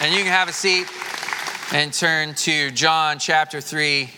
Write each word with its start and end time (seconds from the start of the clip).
And 0.00 0.14
you 0.14 0.22
can 0.22 0.30
have 0.30 0.48
a 0.48 0.52
seat 0.52 0.86
and 1.72 1.92
turn 1.92 2.34
to 2.34 2.70
John 2.70 3.18
chapter 3.18 3.60
3. 3.60 4.08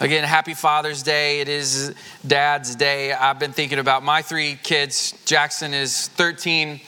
Again, 0.00 0.24
happy 0.24 0.52
Father's 0.52 1.02
Day. 1.02 1.40
It 1.40 1.48
is 1.48 1.94
Dad's 2.26 2.76
Day. 2.76 3.14
I've 3.14 3.38
been 3.38 3.54
thinking 3.54 3.78
about 3.78 4.02
my 4.02 4.20
three 4.20 4.58
kids. 4.62 5.14
Jackson 5.24 5.72
is 5.72 6.08
13, 6.08 6.82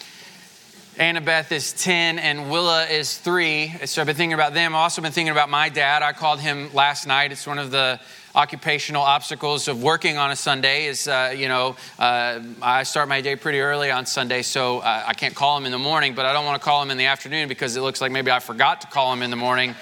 Annabeth 0.97 1.51
is 1.51 1.73
10, 1.73 2.19
and 2.19 2.51
Willa 2.51 2.85
is 2.85 3.17
3. 3.17 3.87
So 3.87 4.03
I've 4.03 4.07
been 4.07 4.17
thinking 4.17 4.35
about 4.35 4.53
them. 4.53 4.75
I've 4.75 4.83
also 4.83 5.01
been 5.01 5.13
thinking 5.13 5.33
about 5.33 5.49
my 5.49 5.71
dad. 5.71 6.03
I 6.03 6.13
called 6.13 6.41
him 6.41 6.69
last 6.75 7.07
night. 7.07 7.33
It's 7.33 7.47
one 7.47 7.59
of 7.59 7.71
the 7.71 7.99
occupational 8.37 9.03
obstacles 9.03 9.67
of 9.67 9.83
working 9.83 10.19
on 10.19 10.31
a 10.31 10.37
Sunday 10.37 10.85
is, 10.85 11.09
uh, 11.09 11.35
you 11.35 11.49
know, 11.49 11.75
uh, 11.99 12.39
I 12.61 12.83
start 12.83 13.09
my 13.09 13.23
day 13.23 13.35
pretty 13.35 13.61
early 13.61 13.91
on 13.91 14.05
Sunday, 14.05 14.43
so 14.43 14.81
uh, 14.81 15.05
I 15.07 15.15
can't 15.15 15.35
call 15.35 15.57
him 15.57 15.65
in 15.65 15.73
the 15.73 15.79
morning, 15.79 16.15
but 16.15 16.27
I 16.27 16.35
don't 16.35 16.45
want 16.45 16.61
to 16.61 16.65
call 16.65 16.83
him 16.83 16.91
in 16.91 16.99
the 16.99 17.07
afternoon 17.07 17.49
because 17.49 17.77
it 17.77 17.81
looks 17.81 18.03
like 18.03 18.13
maybe 18.13 18.31
I 18.31 18.39
forgot 18.39 18.83
to 18.83 18.87
call 18.89 19.11
him 19.11 19.23
in 19.23 19.31
the 19.31 19.37
morning. 19.37 19.75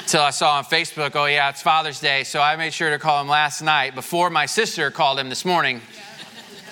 Until 0.00 0.22
I 0.22 0.30
saw 0.30 0.56
on 0.56 0.64
Facebook, 0.64 1.14
oh 1.14 1.26
yeah, 1.26 1.50
it's 1.50 1.60
Father's 1.60 2.00
Day. 2.00 2.24
So 2.24 2.40
I 2.40 2.56
made 2.56 2.72
sure 2.72 2.90
to 2.90 2.98
call 2.98 3.20
him 3.20 3.28
last 3.28 3.60
night 3.60 3.94
before 3.94 4.30
my 4.30 4.46
sister 4.46 4.90
called 4.90 5.18
him 5.18 5.28
this 5.28 5.44
morning, 5.44 5.82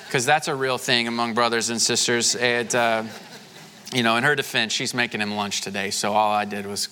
because 0.07 0.25
that's 0.25 0.49
a 0.49 0.55
real 0.55 0.79
thing 0.79 1.09
among 1.09 1.35
brothers 1.35 1.69
and 1.69 1.81
sisters. 1.81 2.35
And, 2.37 2.75
uh, 2.75 3.05
you 3.93 4.03
know, 4.03 4.17
in 4.17 4.25
her 4.25 4.35
defense, 4.35 4.73
she's 4.73 4.95
making 4.95 5.21
him 5.21 5.35
lunch 5.35 5.61
today. 5.61 5.91
So 5.91 6.13
all 6.13 6.33
I 6.33 6.47
did 6.47 6.65
was 6.65 6.89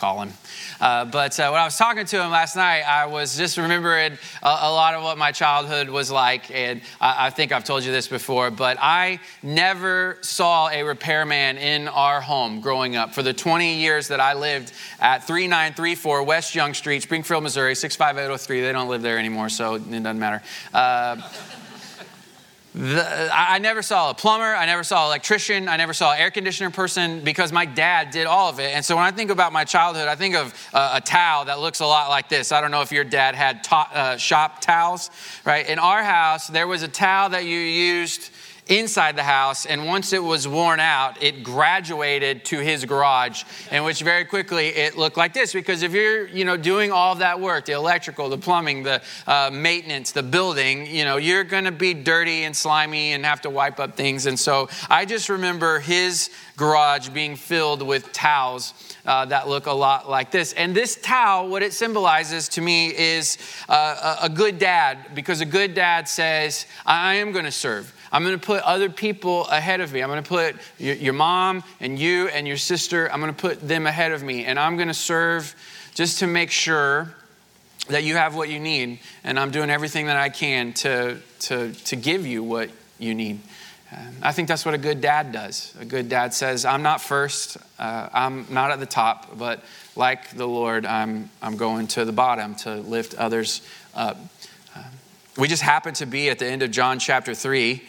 call 0.00 0.22
him. 0.22 0.32
Uh, 0.80 1.04
but 1.04 1.38
uh, 1.38 1.50
when 1.50 1.60
I 1.60 1.64
was 1.64 1.76
talking 1.76 2.06
to 2.06 2.22
him 2.22 2.30
last 2.30 2.56
night, 2.56 2.80
I 2.80 3.06
was 3.06 3.36
just 3.36 3.58
remembering 3.58 4.14
a, 4.42 4.46
a 4.62 4.72
lot 4.72 4.94
of 4.94 5.02
what 5.02 5.18
my 5.18 5.30
childhood 5.30 5.90
was 5.90 6.10
like. 6.10 6.50
And 6.50 6.80
I, 7.00 7.26
I, 7.26 7.30
think 7.30 7.52
I've 7.52 7.64
told 7.64 7.84
you 7.84 7.92
this 7.92 8.08
before, 8.08 8.50
but 8.50 8.78
I 8.80 9.20
never 9.42 10.16
saw 10.22 10.70
a 10.70 10.82
repairman 10.82 11.58
in 11.58 11.86
our 11.88 12.22
home 12.22 12.62
growing 12.62 12.96
up. 12.96 13.14
For 13.14 13.22
the 13.22 13.34
20 13.34 13.76
years 13.76 14.08
that 14.08 14.20
I 14.20 14.32
lived 14.32 14.72
at 15.00 15.26
3934 15.26 16.22
West 16.22 16.54
Young 16.54 16.72
Street, 16.72 17.02
Springfield, 17.02 17.42
Missouri, 17.42 17.74
65803, 17.74 18.60
they 18.62 18.72
don't 18.72 18.88
live 18.88 19.02
there 19.02 19.18
anymore, 19.18 19.50
so 19.50 19.74
it 19.74 19.90
doesn't 19.90 20.18
matter. 20.18 20.42
Uh, 20.72 21.20
the, 22.74 23.30
I 23.32 23.58
never 23.58 23.82
saw 23.82 24.10
a 24.10 24.14
plumber, 24.14 24.44
I 24.44 24.64
never 24.66 24.84
saw 24.84 25.04
an 25.04 25.08
electrician, 25.08 25.68
I 25.68 25.76
never 25.76 25.92
saw 25.92 26.12
an 26.12 26.20
air 26.20 26.30
conditioner 26.30 26.70
person 26.70 27.22
because 27.24 27.50
my 27.50 27.64
dad 27.64 28.10
did 28.10 28.26
all 28.26 28.48
of 28.48 28.60
it. 28.60 28.74
And 28.74 28.84
so 28.84 28.94
when 28.96 29.04
I 29.04 29.10
think 29.10 29.30
about 29.30 29.52
my 29.52 29.64
childhood, 29.64 30.06
I 30.06 30.14
think 30.14 30.36
of 30.36 30.54
a 30.72 31.00
towel 31.00 31.46
that 31.46 31.58
looks 31.58 31.80
a 31.80 31.86
lot 31.86 32.10
like 32.10 32.28
this. 32.28 32.52
I 32.52 32.60
don't 32.60 32.70
know 32.70 32.82
if 32.82 32.92
your 32.92 33.04
dad 33.04 33.34
had 33.34 33.66
uh, 33.70 34.16
shop 34.16 34.60
towels, 34.60 35.10
right? 35.44 35.68
In 35.68 35.78
our 35.80 36.04
house, 36.04 36.46
there 36.46 36.68
was 36.68 36.82
a 36.82 36.88
towel 36.88 37.30
that 37.30 37.44
you 37.44 37.58
used 37.58 38.30
inside 38.68 39.16
the 39.16 39.22
house. 39.22 39.66
And 39.66 39.86
once 39.86 40.12
it 40.12 40.22
was 40.22 40.46
worn 40.46 40.80
out, 40.80 41.22
it 41.22 41.42
graduated 41.42 42.44
to 42.46 42.58
his 42.58 42.84
garage, 42.84 43.44
in 43.70 43.84
which 43.84 44.00
very 44.02 44.24
quickly 44.24 44.68
it 44.68 44.96
looked 44.96 45.16
like 45.16 45.32
this. 45.32 45.52
Because 45.52 45.82
if 45.82 45.92
you're, 45.92 46.26
you 46.28 46.44
know, 46.44 46.56
doing 46.56 46.92
all 46.92 47.12
of 47.12 47.18
that 47.18 47.40
work, 47.40 47.64
the 47.64 47.72
electrical, 47.72 48.28
the 48.28 48.38
plumbing, 48.38 48.82
the 48.82 49.02
uh, 49.26 49.50
maintenance, 49.52 50.12
the 50.12 50.22
building, 50.22 50.86
you 50.86 51.04
know, 51.04 51.16
you're 51.16 51.44
going 51.44 51.64
to 51.64 51.72
be 51.72 51.94
dirty 51.94 52.44
and 52.44 52.56
slimy 52.56 53.12
and 53.12 53.24
have 53.24 53.40
to 53.42 53.50
wipe 53.50 53.80
up 53.80 53.96
things. 53.96 54.26
And 54.26 54.38
so 54.38 54.68
I 54.88 55.04
just 55.04 55.28
remember 55.28 55.80
his 55.80 56.30
garage 56.56 57.08
being 57.08 57.36
filled 57.36 57.82
with 57.82 58.12
towels 58.12 58.74
uh, 59.06 59.24
that 59.24 59.48
look 59.48 59.66
a 59.66 59.72
lot 59.72 60.10
like 60.10 60.30
this. 60.30 60.52
And 60.52 60.74
this 60.74 60.96
towel, 60.96 61.48
what 61.48 61.62
it 61.62 61.72
symbolizes 61.72 62.48
to 62.50 62.60
me 62.60 62.88
is 62.88 63.38
uh, 63.68 64.16
a 64.22 64.28
good 64.28 64.58
dad, 64.58 65.14
because 65.14 65.40
a 65.40 65.46
good 65.46 65.74
dad 65.74 66.08
says, 66.08 66.66
I 66.84 67.14
am 67.14 67.32
going 67.32 67.46
to 67.46 67.50
serve. 67.50 67.94
I'm 68.12 68.24
going 68.24 68.38
to 68.38 68.44
put 68.44 68.62
other 68.62 68.90
people 68.90 69.46
ahead 69.46 69.80
of 69.80 69.92
me. 69.92 70.02
I'm 70.02 70.08
going 70.08 70.22
to 70.22 70.28
put 70.28 70.56
your, 70.78 70.94
your 70.96 71.12
mom 71.12 71.62
and 71.80 71.98
you 71.98 72.28
and 72.28 72.46
your 72.46 72.56
sister, 72.56 73.10
I'm 73.12 73.20
going 73.20 73.32
to 73.32 73.40
put 73.40 73.66
them 73.66 73.86
ahead 73.86 74.12
of 74.12 74.22
me. 74.22 74.44
And 74.44 74.58
I'm 74.58 74.76
going 74.76 74.88
to 74.88 74.94
serve 74.94 75.54
just 75.94 76.18
to 76.20 76.26
make 76.26 76.50
sure 76.50 77.14
that 77.88 78.04
you 78.04 78.16
have 78.16 78.34
what 78.34 78.48
you 78.48 78.58
need. 78.58 78.98
And 79.24 79.38
I'm 79.38 79.50
doing 79.50 79.70
everything 79.70 80.06
that 80.06 80.16
I 80.16 80.28
can 80.28 80.72
to, 80.74 81.18
to, 81.40 81.72
to 81.72 81.96
give 81.96 82.26
you 82.26 82.42
what 82.42 82.70
you 82.98 83.14
need. 83.14 83.40
Um, 83.92 84.14
I 84.22 84.32
think 84.32 84.46
that's 84.46 84.64
what 84.64 84.74
a 84.74 84.78
good 84.78 85.00
dad 85.00 85.32
does. 85.32 85.74
A 85.80 85.84
good 85.84 86.08
dad 86.08 86.32
says, 86.32 86.64
I'm 86.64 86.82
not 86.82 87.00
first, 87.00 87.56
uh, 87.78 88.08
I'm 88.12 88.46
not 88.48 88.70
at 88.70 88.78
the 88.78 88.86
top, 88.86 89.36
but 89.36 89.64
like 89.96 90.30
the 90.30 90.46
Lord, 90.46 90.86
I'm, 90.86 91.28
I'm 91.42 91.56
going 91.56 91.88
to 91.88 92.04
the 92.04 92.12
bottom 92.12 92.54
to 92.56 92.76
lift 92.76 93.14
others 93.14 93.62
up. 93.94 94.16
Um, 94.76 94.84
we 95.40 95.48
just 95.48 95.62
happen 95.62 95.94
to 95.94 96.04
be 96.04 96.28
at 96.28 96.38
the 96.38 96.46
end 96.46 96.62
of 96.62 96.70
John 96.70 96.98
chapter 96.98 97.34
3 97.34 97.82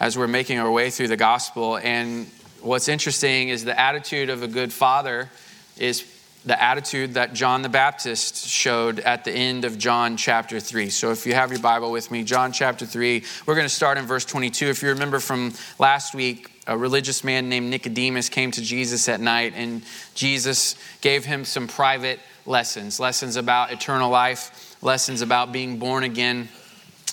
as 0.00 0.16
we're 0.16 0.26
making 0.26 0.58
our 0.58 0.70
way 0.70 0.88
through 0.88 1.08
the 1.08 1.18
gospel. 1.18 1.76
And 1.76 2.26
what's 2.62 2.88
interesting 2.88 3.50
is 3.50 3.62
the 3.62 3.78
attitude 3.78 4.30
of 4.30 4.42
a 4.42 4.48
good 4.48 4.72
father 4.72 5.28
is 5.76 6.10
the 6.46 6.60
attitude 6.60 7.14
that 7.14 7.34
John 7.34 7.60
the 7.60 7.68
Baptist 7.68 8.48
showed 8.48 9.00
at 9.00 9.24
the 9.24 9.32
end 9.32 9.66
of 9.66 9.76
John 9.76 10.16
chapter 10.16 10.58
3. 10.58 10.88
So 10.88 11.10
if 11.10 11.26
you 11.26 11.34
have 11.34 11.50
your 11.50 11.60
Bible 11.60 11.92
with 11.92 12.10
me, 12.10 12.24
John 12.24 12.52
chapter 12.52 12.86
3, 12.86 13.22
we're 13.44 13.54
going 13.54 13.66
to 13.66 13.74
start 13.74 13.98
in 13.98 14.06
verse 14.06 14.24
22. 14.24 14.68
If 14.68 14.82
you 14.82 14.88
remember 14.88 15.20
from 15.20 15.52
last 15.78 16.14
week, 16.14 16.50
a 16.66 16.78
religious 16.78 17.22
man 17.22 17.50
named 17.50 17.68
Nicodemus 17.68 18.30
came 18.30 18.50
to 18.52 18.62
Jesus 18.62 19.10
at 19.10 19.20
night, 19.20 19.52
and 19.54 19.82
Jesus 20.14 20.74
gave 21.02 21.26
him 21.26 21.44
some 21.44 21.68
private 21.68 22.18
lessons 22.46 22.98
lessons 22.98 23.36
about 23.36 23.72
eternal 23.72 24.10
life, 24.10 24.76
lessons 24.82 25.20
about 25.20 25.52
being 25.52 25.78
born 25.78 26.04
again 26.04 26.48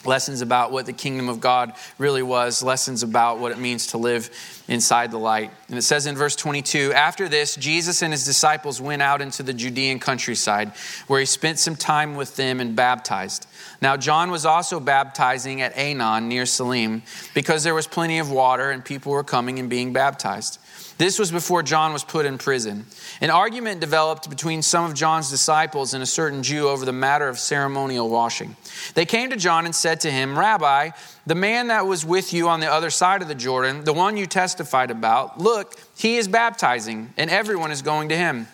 lessons 0.05 0.41
about 0.41 0.71
what 0.71 0.85
the 0.85 0.93
kingdom 0.93 1.29
of 1.29 1.39
God 1.39 1.73
really 1.97 2.23
was, 2.23 2.63
lessons 2.63 3.03
about 3.03 3.39
what 3.39 3.51
it 3.51 3.59
means 3.59 3.87
to 3.87 3.97
live 3.97 4.29
inside 4.67 5.11
the 5.11 5.17
light. 5.17 5.51
And 5.67 5.77
it 5.77 5.81
says 5.81 6.05
in 6.05 6.15
verse 6.15 6.35
22 6.35 6.93
After 6.93 7.27
this, 7.27 7.55
Jesus 7.55 8.01
and 8.01 8.13
his 8.13 8.25
disciples 8.25 8.79
went 8.81 9.01
out 9.01 9.21
into 9.21 9.43
the 9.43 9.53
Judean 9.53 9.99
countryside, 9.99 10.71
where 11.07 11.19
he 11.19 11.25
spent 11.25 11.59
some 11.59 11.75
time 11.75 12.15
with 12.15 12.35
them 12.35 12.59
and 12.59 12.75
baptized. 12.75 13.47
Now, 13.81 13.97
John 13.97 14.31
was 14.31 14.45
also 14.45 14.79
baptizing 14.79 15.61
at 15.61 15.75
Aenon 15.75 16.23
near 16.23 16.45
Salim, 16.45 17.03
because 17.33 17.63
there 17.63 17.75
was 17.75 17.87
plenty 17.87 18.19
of 18.19 18.31
water 18.31 18.71
and 18.71 18.83
people 18.83 19.11
were 19.11 19.23
coming 19.23 19.59
and 19.59 19.69
being 19.69 19.93
baptized. 19.93 20.59
This 21.01 21.17
was 21.17 21.31
before 21.31 21.63
John 21.63 21.93
was 21.93 22.03
put 22.03 22.27
in 22.27 22.37
prison. 22.37 22.85
An 23.21 23.31
argument 23.31 23.81
developed 23.81 24.29
between 24.29 24.61
some 24.61 24.85
of 24.85 24.93
John's 24.93 25.31
disciples 25.31 25.95
and 25.95 26.03
a 26.03 26.05
certain 26.05 26.43
Jew 26.43 26.69
over 26.69 26.85
the 26.85 26.93
matter 26.93 27.27
of 27.27 27.39
ceremonial 27.39 28.07
washing. 28.07 28.55
They 28.93 29.07
came 29.07 29.31
to 29.31 29.35
John 29.35 29.65
and 29.65 29.73
said 29.73 30.01
to 30.01 30.11
him, 30.11 30.37
Rabbi, 30.37 30.91
the 31.25 31.33
man 31.33 31.69
that 31.69 31.87
was 31.87 32.05
with 32.05 32.33
you 32.33 32.49
on 32.49 32.59
the 32.59 32.71
other 32.71 32.91
side 32.91 33.23
of 33.23 33.27
the 33.27 33.33
Jordan, 33.33 33.83
the 33.83 33.93
one 33.93 34.15
you 34.15 34.27
testified 34.27 34.91
about, 34.91 35.39
look, 35.39 35.73
he 35.97 36.17
is 36.17 36.27
baptizing, 36.27 37.11
and 37.17 37.31
everyone 37.31 37.71
is 37.71 37.81
going 37.81 38.09
to 38.09 38.15
him. 38.15 38.45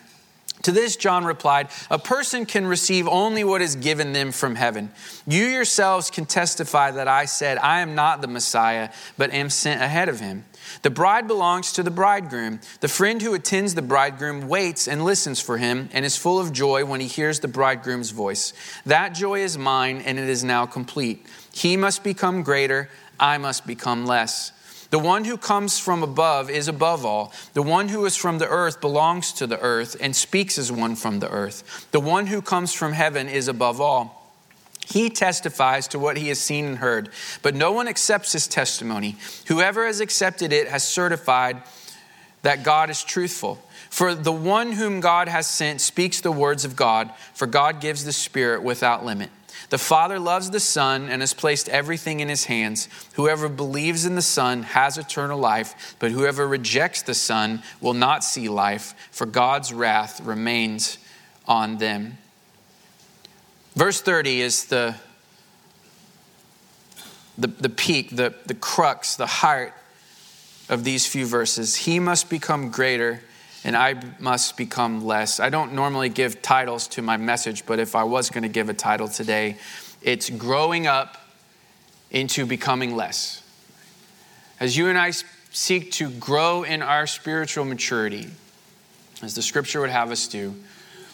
To 0.63 0.71
this, 0.71 0.95
John 0.95 1.25
replied, 1.25 1.67
A 1.89 1.99
person 1.99 2.45
can 2.45 2.65
receive 2.65 3.07
only 3.07 3.43
what 3.43 3.61
is 3.61 3.75
given 3.75 4.13
them 4.13 4.31
from 4.31 4.55
heaven. 4.55 4.91
You 5.27 5.43
yourselves 5.45 6.09
can 6.09 6.25
testify 6.25 6.91
that 6.91 7.07
I 7.07 7.25
said, 7.25 7.57
I 7.57 7.81
am 7.81 7.93
not 7.93 8.21
the 8.21 8.27
Messiah, 8.27 8.89
but 9.17 9.33
am 9.33 9.49
sent 9.49 9.81
ahead 9.81 10.09
of 10.09 10.19
him. 10.19 10.45
The 10.81 10.89
bride 10.89 11.27
belongs 11.27 11.71
to 11.73 11.83
the 11.83 11.91
bridegroom. 11.91 12.59
The 12.79 12.87
friend 12.87 13.21
who 13.21 13.33
attends 13.33 13.75
the 13.75 13.81
bridegroom 13.81 14.47
waits 14.47 14.87
and 14.87 15.03
listens 15.03 15.39
for 15.39 15.57
him 15.57 15.89
and 15.93 16.05
is 16.05 16.17
full 16.17 16.39
of 16.39 16.53
joy 16.53 16.85
when 16.85 16.99
he 16.99 17.07
hears 17.07 17.39
the 17.39 17.47
bridegroom's 17.47 18.11
voice. 18.11 18.53
That 18.85 19.09
joy 19.09 19.41
is 19.41 19.57
mine, 19.57 20.01
and 20.05 20.17
it 20.17 20.29
is 20.29 20.43
now 20.43 20.65
complete. 20.65 21.25
He 21.53 21.77
must 21.77 22.03
become 22.03 22.43
greater, 22.43 22.89
I 23.19 23.37
must 23.37 23.65
become 23.65 24.05
less. 24.05 24.51
The 24.89 24.99
one 24.99 25.25
who 25.25 25.37
comes 25.37 25.79
from 25.79 26.01
above 26.01 26.49
is 26.49 26.67
above 26.67 27.05
all. 27.05 27.33
The 27.53 27.61
one 27.61 27.89
who 27.89 28.05
is 28.05 28.15
from 28.15 28.37
the 28.37 28.47
earth 28.47 28.79
belongs 28.79 29.33
to 29.33 29.47
the 29.47 29.59
earth 29.59 29.97
and 29.99 30.15
speaks 30.15 30.57
as 30.57 30.71
one 30.71 30.95
from 30.95 31.19
the 31.19 31.29
earth. 31.29 31.87
The 31.91 31.99
one 31.99 32.27
who 32.27 32.41
comes 32.41 32.73
from 32.73 32.93
heaven 32.93 33.27
is 33.27 33.49
above 33.49 33.81
all. 33.81 34.16
He 34.89 35.09
testifies 35.09 35.89
to 35.89 35.99
what 35.99 36.15
he 36.15 36.29
has 36.29 36.39
seen 36.39 36.65
and 36.65 36.77
heard, 36.77 37.09
but 37.41 37.53
no 37.53 37.73
one 37.73 37.89
accepts 37.89 38.31
his 38.31 38.47
testimony. 38.47 39.17
Whoever 39.47 39.85
has 39.85 39.99
accepted 39.99 40.53
it 40.53 40.69
has 40.69 40.87
certified 40.87 41.61
that 42.41 42.63
God 42.63 42.89
is 42.89 43.03
truthful. 43.03 43.61
For 43.89 44.15
the 44.15 44.31
one 44.31 44.71
whom 44.71 45.01
God 45.01 45.27
has 45.27 45.45
sent 45.45 45.81
speaks 45.81 46.21
the 46.21 46.31
words 46.31 46.63
of 46.63 46.77
God, 46.77 47.11
for 47.33 47.47
God 47.47 47.81
gives 47.81 48.05
the 48.05 48.13
Spirit 48.13 48.63
without 48.63 49.03
limit. 49.03 49.29
The 49.71 49.77
Father 49.77 50.19
loves 50.19 50.51
the 50.51 50.59
Son 50.61 51.09
and 51.09 51.21
has 51.21 51.33
placed 51.33 51.67
everything 51.67 52.21
in 52.21 52.29
his 52.29 52.45
hands. 52.45 52.87
Whoever 53.15 53.49
believes 53.49 54.05
in 54.05 54.15
the 54.15 54.21
Son 54.21 54.63
has 54.63 54.97
eternal 54.97 55.37
life, 55.37 55.97
but 55.99 56.11
whoever 56.11 56.47
rejects 56.47 57.01
the 57.01 57.13
Son 57.13 57.61
will 57.81 57.93
not 57.93 58.23
see 58.23 58.47
life, 58.47 58.95
for 59.11 59.25
God's 59.25 59.73
wrath 59.73 60.21
remains 60.21 60.97
on 61.45 61.77
them. 61.77 62.19
Verse 63.77 64.01
30 64.01 64.41
is 64.41 64.65
the, 64.65 64.95
the, 67.37 67.45
the 67.45 67.69
peak, 67.69 68.09
the, 68.09 68.33
the 68.47 68.55
crux, 68.55 69.15
the 69.15 69.27
heart 69.27 69.71
of 70.67 70.83
these 70.83 71.05
few 71.05 71.27
verses. 71.27 71.75
He 71.75 71.99
must 71.99 72.27
become 72.27 72.71
greater 72.71 73.21
and 73.63 73.77
I 73.77 74.01
must 74.17 74.57
become 74.57 75.05
less. 75.05 75.39
I 75.39 75.51
don't 75.51 75.73
normally 75.73 76.09
give 76.09 76.41
titles 76.41 76.87
to 76.87 77.03
my 77.03 77.17
message, 77.17 77.67
but 77.67 77.77
if 77.77 77.95
I 77.95 78.03
was 78.03 78.31
going 78.31 78.41
to 78.41 78.49
give 78.49 78.67
a 78.67 78.73
title 78.73 79.07
today, 79.07 79.57
it's 80.01 80.31
Growing 80.31 80.87
Up 80.87 81.15
into 82.09 82.47
Becoming 82.47 82.95
Less. 82.95 83.43
As 84.59 84.75
you 84.75 84.87
and 84.87 84.97
I 84.97 85.11
seek 85.51 85.91
to 85.93 86.09
grow 86.09 86.63
in 86.63 86.81
our 86.81 87.05
spiritual 87.05 87.63
maturity, 87.63 88.25
as 89.21 89.35
the 89.35 89.43
scripture 89.43 89.81
would 89.81 89.91
have 89.91 90.09
us 90.09 90.27
do, 90.27 90.55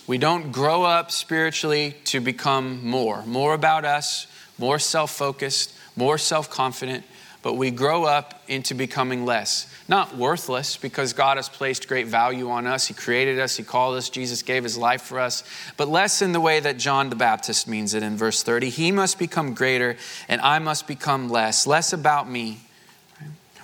we 0.05 0.17
don't 0.17 0.51
grow 0.51 0.83
up 0.83 1.11
spiritually 1.11 1.95
to 2.05 2.19
become 2.19 2.85
more, 2.85 3.23
more 3.25 3.53
about 3.53 3.85
us, 3.85 4.27
more 4.57 4.77
self 4.79 5.11
focused, 5.11 5.73
more 5.95 6.17
self 6.17 6.49
confident, 6.49 7.05
but 7.41 7.53
we 7.53 7.71
grow 7.71 8.03
up 8.03 8.41
into 8.47 8.73
becoming 8.73 9.25
less. 9.25 9.69
Not 9.87 10.15
worthless, 10.15 10.77
because 10.77 11.11
God 11.11 11.37
has 11.37 11.49
placed 11.49 11.89
great 11.89 12.07
value 12.07 12.49
on 12.49 12.67
us. 12.67 12.87
He 12.87 12.93
created 12.93 13.39
us, 13.39 13.55
He 13.57 13.63
called 13.63 13.97
us, 13.97 14.09
Jesus 14.09 14.41
gave 14.41 14.63
His 14.63 14.77
life 14.77 15.01
for 15.01 15.19
us, 15.19 15.43
but 15.77 15.89
less 15.89 16.21
in 16.21 16.31
the 16.31 16.39
way 16.41 16.59
that 16.59 16.77
John 16.77 17.09
the 17.09 17.15
Baptist 17.15 17.67
means 17.67 17.93
it 17.93 18.03
in 18.03 18.17
verse 18.17 18.43
30. 18.43 18.69
He 18.69 18.91
must 18.91 19.19
become 19.19 19.53
greater, 19.53 19.97
and 20.27 20.41
I 20.41 20.59
must 20.59 20.87
become 20.87 21.29
less. 21.29 21.67
Less 21.67 21.93
about 21.93 22.29
me. 22.29 22.59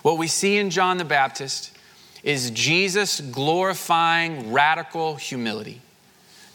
What 0.01 0.17
we 0.17 0.27
see 0.27 0.57
in 0.57 0.69
John 0.69 0.97
the 0.97 1.05
Baptist 1.05 1.71
is 2.23 2.51
Jesus 2.51 3.19
glorifying 3.21 4.51
radical 4.51 5.15
humility. 5.15 5.81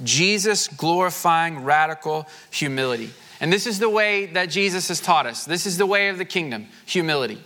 Jesus 0.03 0.69
glorifying 0.69 1.65
radical 1.65 2.27
humility. 2.51 3.11
And 3.41 3.53
this 3.53 3.67
is 3.67 3.79
the 3.79 3.89
way 3.89 4.27
that 4.27 4.47
Jesus 4.47 4.89
has 4.89 5.01
taught 5.01 5.27
us. 5.27 5.45
This 5.45 5.67
is 5.67 5.79
the 5.79 5.87
way 5.87 6.09
of 6.09 6.19
the 6.19 6.25
kingdom 6.25 6.67
humility. 6.87 7.43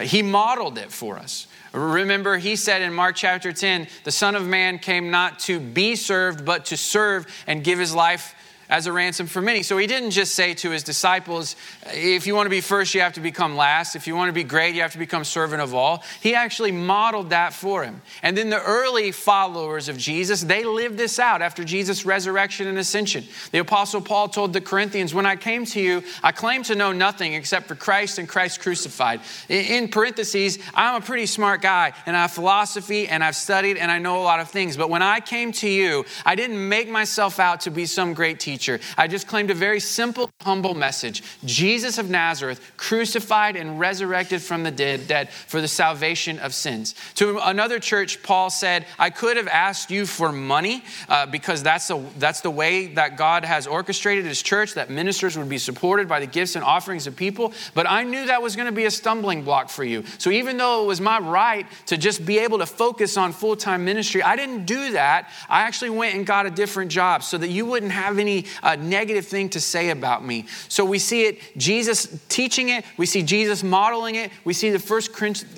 He 0.00 0.22
modeled 0.22 0.78
it 0.78 0.92
for 0.92 1.16
us. 1.16 1.46
Remember, 1.72 2.36
he 2.36 2.56
said 2.56 2.82
in 2.82 2.92
Mark 2.92 3.14
chapter 3.16 3.52
10, 3.52 3.86
the 4.04 4.10
Son 4.10 4.34
of 4.34 4.46
Man 4.46 4.78
came 4.78 5.10
not 5.10 5.38
to 5.40 5.60
be 5.60 5.94
served, 5.94 6.44
but 6.44 6.66
to 6.66 6.76
serve 6.76 7.26
and 7.46 7.62
give 7.62 7.78
his 7.78 7.94
life 7.94 8.34
as 8.70 8.86
a 8.86 8.92
ransom 8.92 9.26
for 9.26 9.42
many. 9.42 9.64
So 9.64 9.76
he 9.76 9.88
didn't 9.88 10.12
just 10.12 10.34
say 10.34 10.54
to 10.54 10.70
his 10.70 10.84
disciples, 10.84 11.56
if 11.92 12.26
you 12.26 12.36
want 12.36 12.46
to 12.46 12.50
be 12.50 12.60
first, 12.60 12.94
you 12.94 13.00
have 13.00 13.14
to 13.14 13.20
become 13.20 13.56
last. 13.56 13.96
If 13.96 14.06
you 14.06 14.14
want 14.14 14.28
to 14.28 14.32
be 14.32 14.44
great, 14.44 14.76
you 14.76 14.82
have 14.82 14.92
to 14.92 14.98
become 14.98 15.24
servant 15.24 15.60
of 15.60 15.74
all. 15.74 16.04
He 16.20 16.36
actually 16.36 16.70
modeled 16.70 17.30
that 17.30 17.52
for 17.52 17.82
him. 17.82 18.00
And 18.22 18.38
then 18.38 18.48
the 18.48 18.62
early 18.62 19.10
followers 19.10 19.88
of 19.88 19.98
Jesus, 19.98 20.42
they 20.42 20.64
lived 20.64 20.96
this 20.96 21.18
out 21.18 21.42
after 21.42 21.64
Jesus' 21.64 22.06
resurrection 22.06 22.68
and 22.68 22.78
ascension. 22.78 23.24
The 23.50 23.58
Apostle 23.58 24.00
Paul 24.00 24.28
told 24.28 24.52
the 24.52 24.60
Corinthians, 24.60 25.12
When 25.12 25.26
I 25.26 25.34
came 25.34 25.64
to 25.66 25.80
you, 25.80 26.04
I 26.22 26.30
claimed 26.30 26.66
to 26.66 26.76
know 26.76 26.92
nothing 26.92 27.34
except 27.34 27.66
for 27.66 27.74
Christ 27.74 28.18
and 28.18 28.28
Christ 28.28 28.60
crucified. 28.60 29.20
In 29.48 29.88
parentheses, 29.88 30.60
I'm 30.76 31.02
a 31.02 31.04
pretty 31.04 31.26
smart 31.26 31.60
guy 31.60 31.92
and 32.06 32.16
I 32.16 32.22
have 32.22 32.30
philosophy 32.30 33.08
and 33.08 33.24
I've 33.24 33.36
studied 33.36 33.78
and 33.78 33.90
I 33.90 33.98
know 33.98 34.20
a 34.20 34.22
lot 34.22 34.38
of 34.38 34.48
things. 34.48 34.76
But 34.76 34.90
when 34.90 35.02
I 35.02 35.18
came 35.18 35.50
to 35.52 35.68
you, 35.68 36.04
I 36.24 36.36
didn't 36.36 36.68
make 36.68 36.88
myself 36.88 37.40
out 37.40 37.62
to 37.62 37.72
be 37.72 37.86
some 37.86 38.14
great 38.14 38.38
teacher 38.38 38.59
I 38.96 39.06
just 39.06 39.26
claimed 39.26 39.50
a 39.50 39.54
very 39.54 39.80
simple, 39.80 40.30
humble 40.42 40.74
message 40.74 41.22
Jesus 41.44 41.98
of 41.98 42.10
Nazareth, 42.10 42.72
crucified 42.76 43.56
and 43.56 43.78
resurrected 43.78 44.42
from 44.42 44.62
the 44.62 44.70
dead, 44.70 45.30
for 45.30 45.60
the 45.60 45.68
salvation 45.68 46.38
of 46.38 46.54
sins. 46.54 46.94
To 47.16 47.38
another 47.42 47.78
church, 47.78 48.22
Paul 48.22 48.50
said, 48.50 48.86
I 48.98 49.10
could 49.10 49.36
have 49.36 49.48
asked 49.48 49.90
you 49.90 50.06
for 50.06 50.32
money 50.32 50.84
uh, 51.08 51.26
because 51.26 51.62
that's, 51.62 51.90
a, 51.90 52.04
that's 52.18 52.40
the 52.40 52.50
way 52.50 52.88
that 52.94 53.16
God 53.16 53.44
has 53.44 53.66
orchestrated 53.66 54.24
his 54.24 54.42
church, 54.42 54.74
that 54.74 54.90
ministers 54.90 55.36
would 55.36 55.48
be 55.48 55.58
supported 55.58 56.08
by 56.08 56.20
the 56.20 56.26
gifts 56.26 56.56
and 56.56 56.64
offerings 56.64 57.06
of 57.06 57.16
people. 57.16 57.52
But 57.74 57.88
I 57.88 58.04
knew 58.04 58.26
that 58.26 58.42
was 58.42 58.56
going 58.56 58.66
to 58.66 58.72
be 58.72 58.84
a 58.84 58.90
stumbling 58.90 59.42
block 59.42 59.70
for 59.70 59.84
you. 59.84 60.04
So 60.18 60.30
even 60.30 60.56
though 60.56 60.84
it 60.84 60.86
was 60.86 61.00
my 61.00 61.18
right 61.18 61.66
to 61.86 61.96
just 61.96 62.24
be 62.24 62.38
able 62.38 62.58
to 62.58 62.66
focus 62.66 63.16
on 63.16 63.32
full 63.32 63.56
time 63.56 63.84
ministry, 63.84 64.22
I 64.22 64.36
didn't 64.36 64.64
do 64.66 64.92
that. 64.92 65.30
I 65.48 65.62
actually 65.62 65.90
went 65.90 66.14
and 66.14 66.26
got 66.26 66.46
a 66.46 66.50
different 66.50 66.90
job 66.90 67.22
so 67.22 67.38
that 67.38 67.48
you 67.48 67.66
wouldn't 67.66 67.92
have 67.92 68.18
any 68.18 68.46
a 68.62 68.76
negative 68.76 69.26
thing 69.26 69.48
to 69.50 69.60
say 69.60 69.90
about 69.90 70.24
me. 70.24 70.46
So 70.68 70.84
we 70.84 70.98
see 70.98 71.24
it, 71.24 71.38
Jesus 71.56 72.20
teaching 72.28 72.68
it, 72.68 72.84
we 72.96 73.06
see 73.06 73.22
Jesus 73.22 73.62
modeling 73.62 74.14
it, 74.14 74.30
we 74.44 74.52
see 74.52 74.70
the 74.70 74.78
first, 74.78 75.10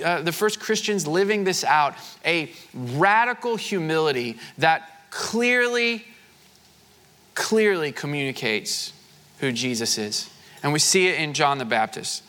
uh, 0.02 0.22
the 0.22 0.32
first 0.32 0.60
Christians 0.60 1.06
living 1.06 1.44
this 1.44 1.64
out 1.64 1.94
a 2.24 2.50
radical 2.74 3.56
humility 3.56 4.38
that 4.58 4.88
clearly, 5.10 6.04
clearly 7.34 7.92
communicates 7.92 8.92
who 9.38 9.52
Jesus 9.52 9.98
is. 9.98 10.30
And 10.62 10.72
we 10.72 10.78
see 10.78 11.08
it 11.08 11.18
in 11.18 11.34
John 11.34 11.58
the 11.58 11.64
Baptist. 11.64 12.22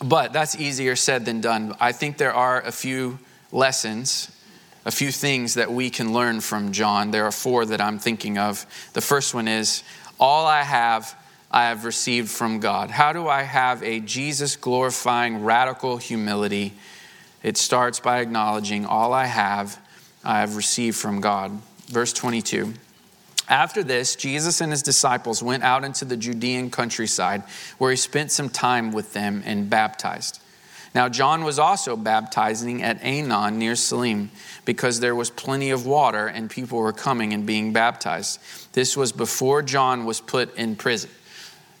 But 0.00 0.32
that's 0.32 0.56
easier 0.56 0.94
said 0.94 1.24
than 1.24 1.40
done. 1.40 1.74
I 1.80 1.92
think 1.92 2.18
there 2.18 2.32
are 2.32 2.60
a 2.60 2.70
few 2.70 3.18
lessons 3.50 4.30
a 4.84 4.90
few 4.90 5.10
things 5.10 5.54
that 5.54 5.72
we 5.72 5.90
can 5.90 6.12
learn 6.12 6.40
from 6.40 6.72
John. 6.72 7.10
There 7.10 7.26
are 7.26 7.32
four 7.32 7.66
that 7.66 7.80
I'm 7.80 7.98
thinking 7.98 8.38
of. 8.38 8.64
The 8.92 9.00
first 9.00 9.34
one 9.34 9.48
is 9.48 9.82
All 10.20 10.46
I 10.46 10.62
have, 10.62 11.14
I 11.50 11.64
have 11.64 11.84
received 11.84 12.28
from 12.28 12.60
God. 12.60 12.90
How 12.90 13.12
do 13.12 13.28
I 13.28 13.42
have 13.42 13.82
a 13.82 14.00
Jesus 14.00 14.56
glorifying 14.56 15.44
radical 15.44 15.96
humility? 15.96 16.74
It 17.42 17.56
starts 17.56 18.00
by 18.00 18.20
acknowledging 18.20 18.84
all 18.84 19.12
I 19.12 19.26
have, 19.26 19.78
I 20.24 20.40
have 20.40 20.56
received 20.56 20.96
from 20.96 21.20
God. 21.20 21.52
Verse 21.86 22.12
22. 22.12 22.74
After 23.48 23.82
this, 23.82 24.14
Jesus 24.14 24.60
and 24.60 24.72
his 24.72 24.82
disciples 24.82 25.42
went 25.42 25.62
out 25.62 25.84
into 25.84 26.04
the 26.04 26.18
Judean 26.18 26.70
countryside, 26.70 27.42
where 27.78 27.90
he 27.90 27.96
spent 27.96 28.30
some 28.30 28.50
time 28.50 28.92
with 28.92 29.14
them 29.14 29.42
and 29.46 29.70
baptized. 29.70 30.40
Now, 30.98 31.08
John 31.08 31.44
was 31.44 31.60
also 31.60 31.94
baptizing 31.94 32.82
at 32.82 33.00
Aenon 33.02 33.54
near 33.54 33.76
Salim 33.76 34.32
because 34.64 34.98
there 34.98 35.14
was 35.14 35.30
plenty 35.30 35.70
of 35.70 35.86
water 35.86 36.26
and 36.26 36.50
people 36.50 36.80
were 36.80 36.92
coming 36.92 37.32
and 37.32 37.46
being 37.46 37.72
baptized. 37.72 38.40
This 38.72 38.96
was 38.96 39.12
before 39.12 39.62
John 39.62 40.06
was 40.06 40.20
put 40.20 40.56
in 40.56 40.74
prison. 40.74 41.08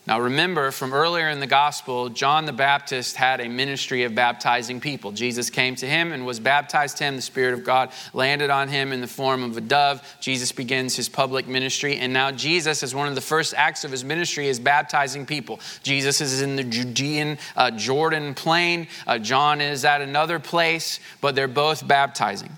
Now, 0.08 0.20
remember 0.20 0.70
from 0.70 0.94
earlier 0.94 1.28
in 1.28 1.38
the 1.38 1.46
gospel, 1.46 2.08
John 2.08 2.46
the 2.46 2.52
Baptist 2.54 3.16
had 3.16 3.42
a 3.42 3.48
ministry 3.50 4.04
of 4.04 4.14
baptizing 4.14 4.80
people. 4.80 5.12
Jesus 5.12 5.50
came 5.50 5.76
to 5.76 5.86
him 5.86 6.12
and 6.12 6.24
was 6.24 6.40
baptized 6.40 6.96
to 6.96 7.04
him. 7.04 7.16
The 7.16 7.20
Spirit 7.20 7.52
of 7.52 7.62
God 7.62 7.92
landed 8.14 8.48
on 8.48 8.68
him 8.68 8.94
in 8.94 9.02
the 9.02 9.06
form 9.06 9.42
of 9.42 9.54
a 9.58 9.60
dove. 9.60 10.02
Jesus 10.18 10.50
begins 10.50 10.96
his 10.96 11.10
public 11.10 11.46
ministry. 11.46 11.98
And 11.98 12.14
now, 12.14 12.30
Jesus, 12.30 12.82
as 12.82 12.94
one 12.94 13.08
of 13.08 13.16
the 13.16 13.20
first 13.20 13.52
acts 13.52 13.84
of 13.84 13.90
his 13.90 14.02
ministry, 14.02 14.48
is 14.48 14.58
baptizing 14.58 15.26
people. 15.26 15.60
Jesus 15.82 16.22
is 16.22 16.40
in 16.40 16.56
the 16.56 16.64
Judean 16.64 17.36
uh, 17.54 17.70
Jordan 17.72 18.32
plain. 18.32 18.88
Uh, 19.06 19.18
John 19.18 19.60
is 19.60 19.84
at 19.84 20.00
another 20.00 20.38
place, 20.38 21.00
but 21.20 21.34
they're 21.34 21.48
both 21.48 21.86
baptizing. 21.86 22.56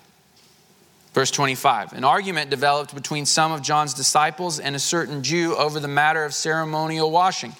Verse 1.12 1.30
25 1.30 1.92
An 1.92 2.04
argument 2.04 2.50
developed 2.50 2.94
between 2.94 3.26
some 3.26 3.52
of 3.52 3.62
John's 3.62 3.94
disciples 3.94 4.60
and 4.60 4.76
a 4.76 4.78
certain 4.80 5.22
Jew 5.22 5.56
over 5.56 5.80
the 5.80 5.88
matter 5.88 6.24
of 6.24 6.34
ceremonial 6.34 7.10
washing. 7.10 7.54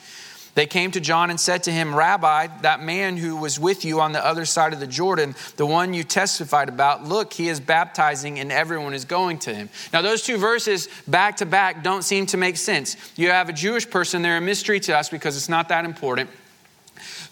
They 0.54 0.66
came 0.66 0.90
to 0.90 1.00
John 1.00 1.30
and 1.30 1.38
said 1.38 1.62
to 1.64 1.70
him, 1.70 1.94
Rabbi, 1.94 2.48
that 2.62 2.82
man 2.82 3.16
who 3.16 3.36
was 3.36 3.60
with 3.60 3.84
you 3.84 4.00
on 4.00 4.12
the 4.12 4.24
other 4.24 4.44
side 4.44 4.72
of 4.72 4.80
the 4.80 4.86
Jordan, 4.86 5.36
the 5.56 5.64
one 5.64 5.94
you 5.94 6.02
testified 6.02 6.68
about, 6.68 7.04
look, 7.04 7.32
he 7.32 7.48
is 7.48 7.60
baptizing 7.60 8.40
and 8.40 8.50
everyone 8.50 8.92
is 8.92 9.04
going 9.04 9.38
to 9.40 9.54
him. 9.54 9.70
Now, 9.92 10.02
those 10.02 10.22
two 10.22 10.38
verses 10.38 10.88
back 11.06 11.36
to 11.36 11.46
back 11.46 11.84
don't 11.84 12.02
seem 12.02 12.26
to 12.26 12.36
make 12.36 12.56
sense. 12.56 12.96
You 13.16 13.30
have 13.30 13.48
a 13.48 13.52
Jewish 13.52 13.88
person, 13.88 14.22
they're 14.22 14.38
a 14.38 14.40
mystery 14.40 14.80
to 14.80 14.98
us 14.98 15.08
because 15.08 15.36
it's 15.36 15.48
not 15.48 15.68
that 15.68 15.84
important, 15.84 16.28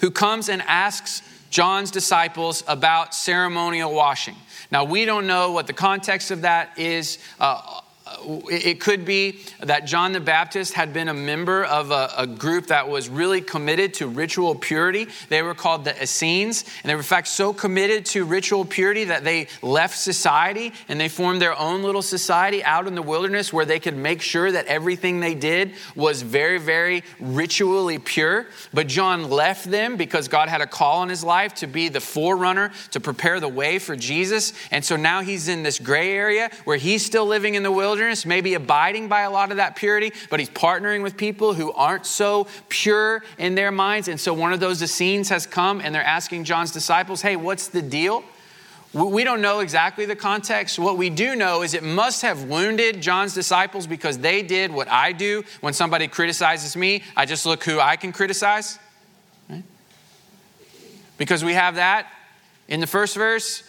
who 0.01 0.13
comes 0.13 0.49
and 0.49 0.63
asks 0.63 1.23
John's 1.51 1.91
disciples 1.91 2.63
about 2.69 3.15
ceremonial 3.15 3.93
washing. 3.93 4.37
Now, 4.71 4.85
we 4.85 5.05
don't 5.05 5.27
know 5.27 5.53
what 5.53 5.67
the 5.67 5.73
context 5.73 6.31
of 6.31 6.43
that 6.43 6.79
is. 6.79 7.19
Uh, 7.41 7.81
Uh, 8.09 8.41
it 8.51 8.81
could 8.81 9.05
be 9.05 9.39
that 9.61 9.85
John 9.85 10.13
the 10.13 10.21
Baptist 10.21 10.75
had 10.75 10.93
been 10.93 11.09
a 11.09 11.15
member 11.15 11.65
of 11.65 11.91
a, 11.91 12.11
a, 12.17 12.27
group 12.27 12.69
that 12.69 12.89
was 12.89 13.09
really 13.09 13.41
committed 13.41 13.95
to 13.95 14.07
ritual 14.07 14.55
purity. 14.55 15.09
They 15.29 15.43
were 15.43 15.55
called 15.55 15.85
the 15.85 16.01
Essenes, 16.03 16.65
and 16.83 16.91
they 16.91 16.95
were, 16.95 17.01
in 17.01 17.05
fact, 17.05 17.29
so 17.29 17.53
committed 17.53 18.07
to 18.07 18.25
ritual 18.25 18.65
purity 18.65 19.05
that 19.05 19.25
they 19.25 19.49
left 19.63 19.99
society 19.99 20.73
and 20.89 21.01
they 21.01 21.09
formed 21.09 21.43
their 21.43 21.59
own 21.59 21.83
little 21.83 22.03
society 22.03 22.63
out 22.65 22.87
in 22.87 22.95
the 22.95 23.03
wilderness 23.03 23.53
where 23.53 23.65
they 23.65 23.81
could 23.81 23.97
make 23.97 24.23
sure 24.23 24.51
that 24.51 24.67
everything 24.67 25.21
they 25.21 25.35
did 25.35 25.73
was 25.95 26.23
very, 26.23 26.59
very 26.59 27.03
ritually 27.21 27.99
pure. 27.99 28.47
But 28.73 28.87
John 28.87 29.31
left 29.31 29.71
them 29.71 29.97
because 29.97 30.29
God 30.29 30.49
had 30.49 30.61
a 30.61 30.67
call 30.67 31.01
on 31.01 31.09
his 31.09 31.25
life 31.25 31.55
to 31.57 31.67
be 31.67 31.89
the 31.89 32.01
forerunner, 32.01 32.71
to 32.93 33.01
prepare 33.01 33.41
the 33.41 33.49
way 33.49 33.79
for 33.79 33.97
Jesus. 33.97 34.53
And 34.71 34.85
so 34.85 34.97
now 34.97 35.23
he's 35.23 35.49
in 35.49 35.63
this 35.63 35.79
gray 35.79 36.13
area 36.13 36.51
where 36.65 36.77
he's 36.77 37.05
still 37.05 37.27
living 37.27 37.55
in 37.55 37.63
the 37.63 37.73
wilderness 37.73 37.98
wilderness, 37.99 38.25
maybe 38.25 38.55
abiding 38.55 39.09
by 39.09 39.23
a 39.23 39.31
lot 39.31 39.51
of 39.51 39.57
that 39.57 39.75
purity, 39.75 40.13
but 40.31 40.39
he's 40.39 40.51
partnering 40.51 41.03
with 41.03 41.17
people 41.17 41.53
who 41.53 41.73
aren't 41.73 42.07
so 42.07 42.47
pure 42.69 43.25
in 43.39 43.57
their 43.57 43.73
minds. 43.73 44.07
And 44.07 44.21
so 44.21 44.33
one 44.33 44.53
of 44.53 44.61
those 44.61 44.81
Essenes 44.81 45.29
has 45.31 45.47
come 45.47 45.81
and 45.81 45.93
they're 45.93 46.05
asking 46.05 46.45
John's 46.45 46.71
disciples, 46.71 47.23
hey, 47.23 47.35
what's 47.35 47.67
the 47.67 47.83
deal? 47.83 48.23
We 48.93 49.25
don't 49.25 49.43
know 49.43 49.59
exactly 49.59 50.07
the 50.07 50.15
context. 50.15 50.79
What 50.79 50.97
we 50.97 51.11
do 51.11 51.35
know 51.35 51.63
is 51.63 51.75
it 51.75 51.83
must 51.83 52.23
have 52.23 52.45
wounded 52.45 53.03
John's 53.03 53.35
disciples 53.35 53.89
because 53.89 54.19
they 54.19 54.43
did 54.43 54.73
what 54.73 54.87
I 54.89 55.11
do 55.11 55.43
when 55.61 55.75
somebody 55.75 56.07
criticizes 56.07 56.77
me. 56.77 57.03
I 57.17 57.27
just 57.27 57.47
look 57.47 57.65
who 57.65 57.81
I 57.81 57.97
can 57.97 58.13
criticize. 58.13 58.79
Right? 59.51 59.65
Because 61.19 61.45
we 61.45 61.55
have 61.55 61.75
that 61.75 62.07
in 62.69 62.79
the 62.79 62.87
first 62.87 63.17
verse 63.17 63.65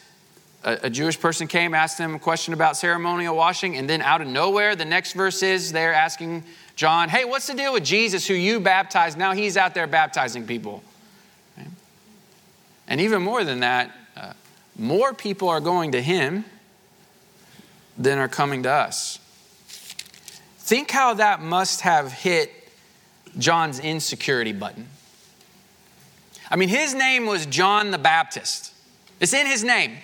a, 0.63 0.79
a, 0.83 0.89
Jewish 0.89 1.19
person 1.19 1.47
came, 1.47 1.73
asked 1.73 1.97
them 1.97 2.15
a 2.15 2.19
question 2.19 2.53
about 2.53 2.75
ceremonial 2.75 3.35
washing, 3.35 3.77
and 3.77 3.89
then 3.89 4.01
out 4.01 4.21
of 4.21 4.27
nowhere, 4.27 4.75
the 4.75 4.85
next 4.85 5.13
verse 5.13 5.41
is 5.41 5.71
they're 5.71 5.93
asking 5.93 6.43
John, 6.75 7.09
Hey, 7.09 7.25
what's 7.25 7.47
the 7.47 7.53
deal 7.53 7.73
with 7.73 7.83
Jesus 7.83 8.27
who 8.27 8.33
you 8.33 8.59
baptized? 8.59 9.17
Now 9.17 9.33
he's 9.33 9.57
out 9.57 9.73
there 9.73 9.87
baptizing 9.87 10.45
people. 10.45 10.83
And 12.87 12.99
even 12.99 13.21
more 13.21 13.43
than 13.43 13.59
that, 13.59 13.91
uh, 14.17 14.33
more 14.77 15.13
people 15.13 15.47
are 15.47 15.59
going 15.59 15.91
to 15.91 16.01
him 16.01 16.43
than 17.97 18.17
are 18.17 18.27
coming 18.27 18.63
to 18.63 18.71
us. 18.71 19.19
Think 20.57 20.89
how 20.89 21.13
that 21.15 21.41
must 21.41 21.81
have 21.81 22.11
hit 22.11 22.51
John's 23.37 23.79
insecurity 23.79 24.53
button. 24.53 24.87
I 26.49 26.55
mean, 26.55 26.69
his 26.69 26.95
name 26.95 27.27
was 27.27 27.45
John 27.45 27.91
the 27.91 27.97
Baptist, 27.99 28.73
it's 29.19 29.33
in 29.33 29.45
his 29.45 29.63
name. 29.63 29.97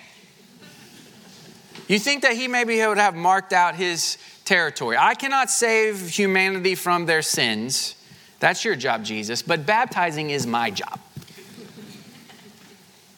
You 1.88 1.98
think 1.98 2.22
that 2.22 2.32
he 2.32 2.48
maybe 2.48 2.84
would 2.86 2.98
have 2.98 3.14
marked 3.14 3.52
out 3.52 3.74
his 3.74 4.18
territory. 4.44 4.96
I 4.98 5.14
cannot 5.14 5.50
save 5.50 6.08
humanity 6.08 6.74
from 6.74 7.06
their 7.06 7.22
sins. 7.22 7.94
That's 8.40 8.64
your 8.64 8.76
job, 8.76 9.04
Jesus. 9.04 9.42
But 9.42 9.66
baptizing 9.66 10.30
is 10.30 10.46
my 10.46 10.70
job. 10.70 11.00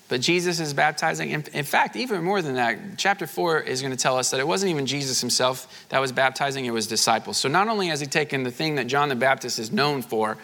But 0.09 0.23
Jesus 0.23 0.59
is 0.59 0.73
baptizing. 0.73 1.31
In, 1.31 1.45
in, 1.53 1.65
fact, 1.65 1.95
even 1.95 2.25
more 2.25 2.41
than 2.41 2.55
that, 2.55 2.79
chapter 2.97 3.27
4 3.27 3.61
is 3.61 3.83
going 3.83 3.91
to 3.91 3.99
tell 3.99 4.17
us 4.17 4.31
that 4.31 4.41
it 4.41 4.49
wasn't 4.49 4.71
even 4.71 4.87
Jesus 4.87 5.21
himself 5.21 5.87
that 5.91 5.99
was 5.99 6.12
baptizing, 6.12 6.65
it 6.65 6.71
was 6.71 6.87
disciples. 6.87 7.37
So 7.37 7.49
not 7.49 7.69
only 7.69 7.88
has 7.88 8.00
he 8.00 8.07
taken 8.07 8.43
the 8.43 8.50
thing 8.50 8.77
that 8.77 8.87
John 8.87 9.11
the 9.11 9.17
Baptist 9.17 9.59
is 9.59 9.71
known 9.71 10.00
for, 10.00 10.38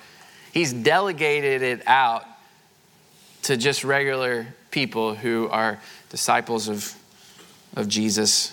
he's 0.53 0.73
delegated 0.73 1.63
it 1.63 1.83
out 1.87 2.27
to 3.45 3.57
just 3.57 3.85
regular 3.85 4.47
people 4.71 5.15
who 5.15 5.49
are 5.49 5.79
disciples 6.11 6.69
of, 6.69 6.95
of 7.75 7.89
Jesus. 7.89 8.53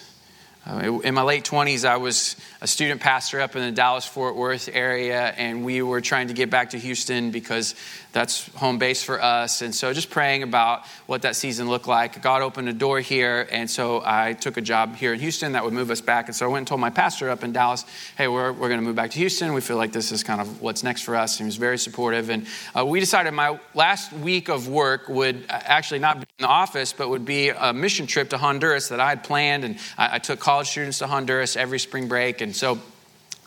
Uh, 0.65 0.99
in 0.99 1.15
my 1.15 1.23
late 1.23 1.43
20s, 1.43 1.85
I 1.85 1.97
was 1.97 2.35
a 2.61 2.67
student 2.67 3.01
pastor 3.01 3.41
up 3.41 3.55
in 3.55 3.63
the 3.63 3.71
Dallas 3.71 4.05
Fort 4.05 4.35
Worth 4.35 4.69
area, 4.71 5.29
and 5.29 5.65
we 5.65 5.81
were 5.81 6.01
trying 6.01 6.27
to 6.27 6.35
get 6.35 6.51
back 6.51 6.71
to 6.71 6.77
Houston 6.77 7.31
because 7.31 7.73
that's 8.11 8.47
home 8.55 8.77
base 8.77 9.03
for 9.03 9.21
us. 9.21 9.61
And 9.61 9.73
so, 9.73 9.93
just 9.93 10.09
praying 10.09 10.43
about 10.43 10.85
what 11.05 11.21
that 11.21 11.35
season 11.35 11.69
looked 11.69 11.87
like. 11.87 12.21
God 12.21 12.41
opened 12.41 12.67
a 12.67 12.73
door 12.73 12.99
here, 12.99 13.47
and 13.51 13.69
so 13.69 14.01
I 14.05 14.33
took 14.33 14.57
a 14.57 14.61
job 14.61 14.95
here 14.95 15.13
in 15.13 15.19
Houston 15.19 15.53
that 15.53 15.63
would 15.63 15.73
move 15.73 15.89
us 15.91 16.01
back. 16.01 16.27
And 16.27 16.35
so, 16.35 16.45
I 16.45 16.49
went 16.49 16.61
and 16.61 16.67
told 16.67 16.81
my 16.81 16.89
pastor 16.89 17.29
up 17.29 17.43
in 17.43 17.53
Dallas, 17.53 17.85
hey, 18.17 18.27
we're, 18.27 18.51
we're 18.51 18.67
going 18.67 18.79
to 18.79 18.85
move 18.85 18.95
back 18.95 19.11
to 19.11 19.19
Houston. 19.19 19.53
We 19.53 19.61
feel 19.61 19.77
like 19.77 19.93
this 19.93 20.11
is 20.11 20.23
kind 20.23 20.41
of 20.41 20.61
what's 20.61 20.83
next 20.83 21.03
for 21.03 21.15
us. 21.15 21.37
He 21.37 21.45
was 21.45 21.55
very 21.55 21.77
supportive. 21.77 22.29
And 22.29 22.47
uh, 22.77 22.85
we 22.85 22.99
decided 22.99 23.31
my 23.31 23.59
last 23.73 24.11
week 24.11 24.49
of 24.49 24.67
work 24.67 25.07
would 25.07 25.45
actually 25.49 25.99
not 25.99 26.17
be 26.17 26.25
in 26.39 26.43
the 26.43 26.47
office, 26.47 26.93
but 26.93 27.09
would 27.09 27.25
be 27.25 27.49
a 27.49 27.71
mission 27.73 28.07
trip 28.07 28.29
to 28.31 28.37
Honduras 28.37 28.89
that 28.89 28.99
I 28.99 29.09
had 29.09 29.23
planned. 29.23 29.63
And 29.63 29.77
I, 29.97 30.15
I 30.15 30.19
took 30.19 30.39
college 30.39 30.69
students 30.69 30.99
to 30.99 31.07
Honduras 31.07 31.55
every 31.55 31.79
spring 31.79 32.07
break. 32.07 32.41
And 32.41 32.53
so 32.55 32.79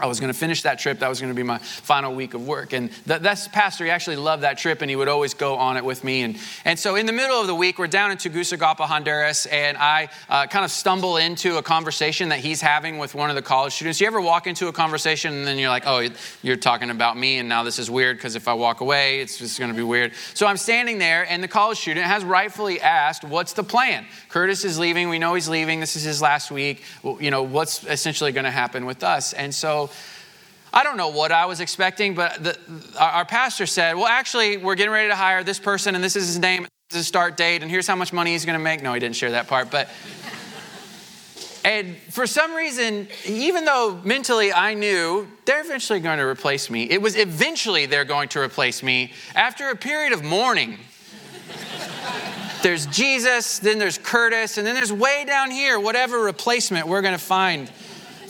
I 0.04 0.06
was 0.06 0.20
going 0.20 0.30
to 0.30 0.38
finish 0.38 0.60
that 0.64 0.78
trip. 0.78 0.98
That 0.98 1.08
was 1.08 1.18
going 1.18 1.32
to 1.32 1.34
be 1.34 1.42
my 1.42 1.56
final 1.56 2.14
week 2.14 2.34
of 2.34 2.46
work. 2.46 2.74
And 2.74 2.90
th- 3.06 3.22
that's 3.22 3.48
pastor. 3.48 3.86
He 3.86 3.90
actually 3.90 4.16
loved 4.16 4.42
that 4.42 4.58
trip, 4.58 4.82
and 4.82 4.90
he 4.90 4.96
would 4.96 5.08
always 5.08 5.32
go 5.32 5.56
on 5.56 5.78
it 5.78 5.84
with 5.84 6.04
me. 6.04 6.20
And, 6.20 6.36
and 6.66 6.78
so 6.78 6.96
in 6.96 7.06
the 7.06 7.12
middle 7.12 7.40
of 7.40 7.46
the 7.46 7.54
week, 7.54 7.78
we're 7.78 7.86
down 7.86 8.10
in 8.10 8.18
Tegucigalpa, 8.18 8.86
Honduras, 8.86 9.46
and 9.46 9.78
I 9.78 10.10
uh, 10.28 10.46
kind 10.46 10.62
of 10.62 10.70
stumble 10.70 11.16
into 11.16 11.56
a 11.56 11.62
conversation 11.62 12.28
that 12.28 12.40
he's 12.40 12.60
having 12.60 12.98
with 12.98 13.14
one 13.14 13.30
of 13.30 13.34
the 13.34 13.40
college 13.40 13.72
students. 13.72 13.98
You 13.98 14.06
ever 14.06 14.20
walk 14.20 14.46
into 14.46 14.68
a 14.68 14.74
conversation 14.74 15.32
and 15.32 15.46
then 15.46 15.58
you're 15.58 15.70
like, 15.70 15.84
oh, 15.86 16.06
you're 16.42 16.56
talking 16.56 16.90
about 16.90 17.16
me, 17.16 17.38
and 17.38 17.48
now 17.48 17.62
this 17.62 17.78
is 17.78 17.90
weird 17.90 18.18
because 18.18 18.36
if 18.36 18.46
I 18.46 18.52
walk 18.52 18.82
away, 18.82 19.20
it's 19.20 19.38
just 19.38 19.58
going 19.58 19.70
to 19.70 19.76
be 19.76 19.82
weird. 19.82 20.12
So 20.34 20.46
I'm 20.46 20.58
standing 20.58 20.98
there, 20.98 21.26
and 21.30 21.42
the 21.42 21.48
college 21.48 21.78
student 21.78 22.04
has 22.04 22.26
rightfully 22.26 22.78
asked, 22.78 23.24
what's 23.24 23.54
the 23.54 23.64
plan? 23.64 24.04
Curtis 24.28 24.66
is 24.66 24.78
leaving. 24.78 25.08
We 25.08 25.18
know 25.18 25.32
he's 25.32 25.48
leaving. 25.48 25.80
This 25.80 25.96
is 25.96 26.02
his 26.02 26.20
last 26.20 26.50
week. 26.50 26.82
You 27.02 27.30
know, 27.30 27.42
what's 27.42 27.84
essentially 27.84 28.32
going 28.32 28.44
to 28.44 28.50
happen 28.50 28.84
with 28.84 29.02
us? 29.02 29.32
And 29.32 29.54
so 29.54 29.88
I 30.74 30.82
don't 30.82 30.96
know 30.96 31.10
what 31.10 31.30
I 31.30 31.46
was 31.46 31.60
expecting, 31.60 32.16
but 32.16 32.42
the, 32.42 32.58
our 32.98 33.24
pastor 33.24 33.64
said, 33.64 33.94
Well, 33.94 34.06
actually, 34.08 34.56
we're 34.56 34.74
getting 34.74 34.92
ready 34.92 35.08
to 35.08 35.14
hire 35.14 35.44
this 35.44 35.60
person, 35.60 35.94
and 35.94 36.02
this 36.02 36.16
is 36.16 36.26
his 36.26 36.38
name, 36.40 36.62
this 36.62 36.70
is 36.90 36.96
his 36.96 37.06
start 37.06 37.36
date, 37.36 37.62
and 37.62 37.70
here's 37.70 37.86
how 37.86 37.94
much 37.94 38.12
money 38.12 38.32
he's 38.32 38.44
going 38.44 38.58
to 38.58 38.62
make. 38.62 38.82
No, 38.82 38.92
he 38.92 38.98
didn't 38.98 39.14
share 39.14 39.30
that 39.30 39.46
part, 39.46 39.70
but. 39.70 39.88
And 41.64 41.96
for 42.10 42.26
some 42.26 42.54
reason, 42.54 43.08
even 43.26 43.64
though 43.64 43.98
mentally 44.04 44.52
I 44.52 44.74
knew 44.74 45.26
they're 45.46 45.62
eventually 45.62 46.00
going 46.00 46.18
to 46.18 46.26
replace 46.26 46.68
me, 46.68 46.90
it 46.90 47.00
was 47.00 47.16
eventually 47.16 47.86
they're 47.86 48.04
going 48.04 48.28
to 48.30 48.40
replace 48.40 48.82
me 48.82 49.12
after 49.34 49.70
a 49.70 49.76
period 49.76 50.12
of 50.12 50.22
mourning. 50.22 50.76
there's 52.62 52.84
Jesus, 52.86 53.60
then 53.60 53.78
there's 53.78 53.96
Curtis, 53.96 54.58
and 54.58 54.66
then 54.66 54.74
there's 54.74 54.92
way 54.92 55.24
down 55.24 55.50
here, 55.50 55.80
whatever 55.80 56.18
replacement 56.18 56.86
we're 56.86 57.00
going 57.00 57.14
to 57.14 57.24
find 57.24 57.70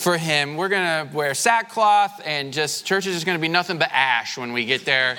for 0.05 0.19
him. 0.19 0.57
We're 0.59 0.69
going 0.69 1.09
to 1.09 1.17
wear 1.17 1.33
sackcloth, 1.33 2.21
and 2.27 2.53
just 2.53 2.85
church 2.85 3.07
is 3.07 3.15
just 3.15 3.25
going 3.25 3.39
to 3.39 3.43
be 3.43 3.49
nothing 3.49 3.79
but 3.79 3.89
ash 3.91 4.37
when 4.37 4.53
we 4.53 4.67
get 4.67 4.85
there. 4.85 5.17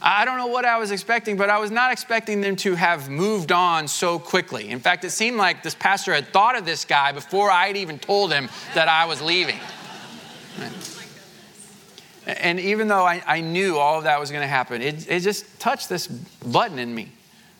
I 0.00 0.24
don't 0.24 0.38
know 0.38 0.46
what 0.46 0.64
I 0.64 0.78
was 0.78 0.92
expecting, 0.92 1.36
but 1.36 1.50
I 1.50 1.58
was 1.58 1.72
not 1.72 1.90
expecting 1.90 2.40
them 2.40 2.54
to 2.56 2.76
have 2.76 3.10
moved 3.10 3.50
on 3.50 3.88
so 3.88 4.20
quickly. 4.20 4.70
In 4.70 4.78
fact, 4.78 5.04
it 5.04 5.10
seemed 5.10 5.38
like 5.38 5.64
this 5.64 5.74
pastor 5.74 6.14
had 6.14 6.28
thought 6.28 6.56
of 6.56 6.64
this 6.64 6.84
guy 6.84 7.10
before 7.10 7.50
I 7.50 7.66
had 7.66 7.76
even 7.76 7.98
told 7.98 8.32
him 8.32 8.48
that 8.74 8.86
I 8.86 9.06
was 9.06 9.20
leaving. 9.20 9.58
And 12.26 12.60
even 12.60 12.86
though 12.86 13.04
I, 13.04 13.22
I 13.26 13.40
knew 13.40 13.76
all 13.76 13.98
of 13.98 14.04
that 14.04 14.20
was 14.20 14.30
going 14.30 14.42
to 14.42 14.48
happen, 14.48 14.80
it, 14.80 15.10
it 15.10 15.20
just 15.20 15.58
touched 15.58 15.88
this 15.88 16.06
button 16.06 16.78
in 16.78 16.94
me 16.94 17.10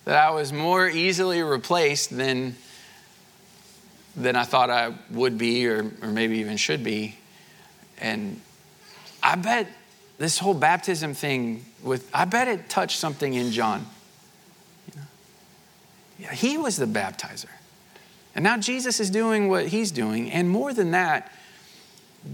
that 0.04 0.16
I 0.16 0.30
was 0.30 0.52
more 0.52 0.88
easily 0.88 1.42
replaced 1.42 2.16
than 2.16 2.54
than 4.16 4.36
I 4.36 4.44
thought 4.44 4.70
I 4.70 4.94
would 5.10 5.38
be 5.38 5.66
or, 5.66 5.90
or 6.02 6.08
maybe 6.08 6.38
even 6.38 6.56
should 6.56 6.84
be. 6.84 7.16
And 7.98 8.40
I 9.22 9.36
bet 9.36 9.68
this 10.18 10.38
whole 10.38 10.54
baptism 10.54 11.14
thing 11.14 11.64
with 11.82 12.08
I 12.14 12.24
bet 12.24 12.48
it 12.48 12.68
touched 12.68 12.98
something 12.98 13.34
in 13.34 13.50
John. 13.50 13.86
Yeah, 16.18 16.32
he 16.32 16.56
was 16.56 16.76
the 16.76 16.86
baptizer. 16.86 17.50
And 18.34 18.42
now 18.42 18.56
Jesus 18.56 19.00
is 19.00 19.10
doing 19.10 19.48
what 19.48 19.68
he's 19.68 19.90
doing. 19.90 20.30
And 20.30 20.48
more 20.48 20.72
than 20.72 20.92
that, 20.92 21.32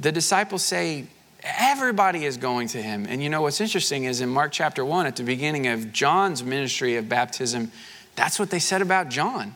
the 0.00 0.12
disciples 0.12 0.62
say, 0.62 1.06
everybody 1.42 2.24
is 2.24 2.36
going 2.36 2.68
to 2.68 2.82
him. 2.82 3.06
And 3.08 3.22
you 3.22 3.28
know 3.28 3.42
what's 3.42 3.60
interesting 3.60 4.04
is 4.04 4.20
in 4.20 4.28
Mark 4.28 4.52
chapter 4.52 4.84
1, 4.84 5.06
at 5.06 5.16
the 5.16 5.22
beginning 5.22 5.66
of 5.66 5.92
John's 5.92 6.42
ministry 6.42 6.96
of 6.96 7.08
baptism, 7.08 7.72
that's 8.16 8.38
what 8.38 8.50
they 8.50 8.58
said 8.58 8.82
about 8.82 9.08
John. 9.08 9.54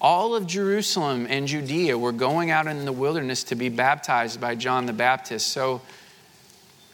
All 0.00 0.34
of 0.34 0.46
Jerusalem 0.46 1.26
and 1.28 1.46
Judea 1.46 1.96
were 1.96 2.12
going 2.12 2.50
out 2.50 2.66
in 2.66 2.84
the 2.84 2.92
wilderness 2.92 3.44
to 3.44 3.54
be 3.54 3.68
baptized 3.68 4.40
by 4.40 4.54
John 4.54 4.86
the 4.86 4.92
Baptist. 4.92 5.48
So 5.48 5.80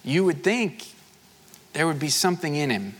you 0.04 0.24
would 0.24 0.44
think 0.44 0.86
there 1.72 1.86
would 1.86 1.98
be 1.98 2.08
something 2.08 2.54
in 2.54 2.70
him. 2.70 2.94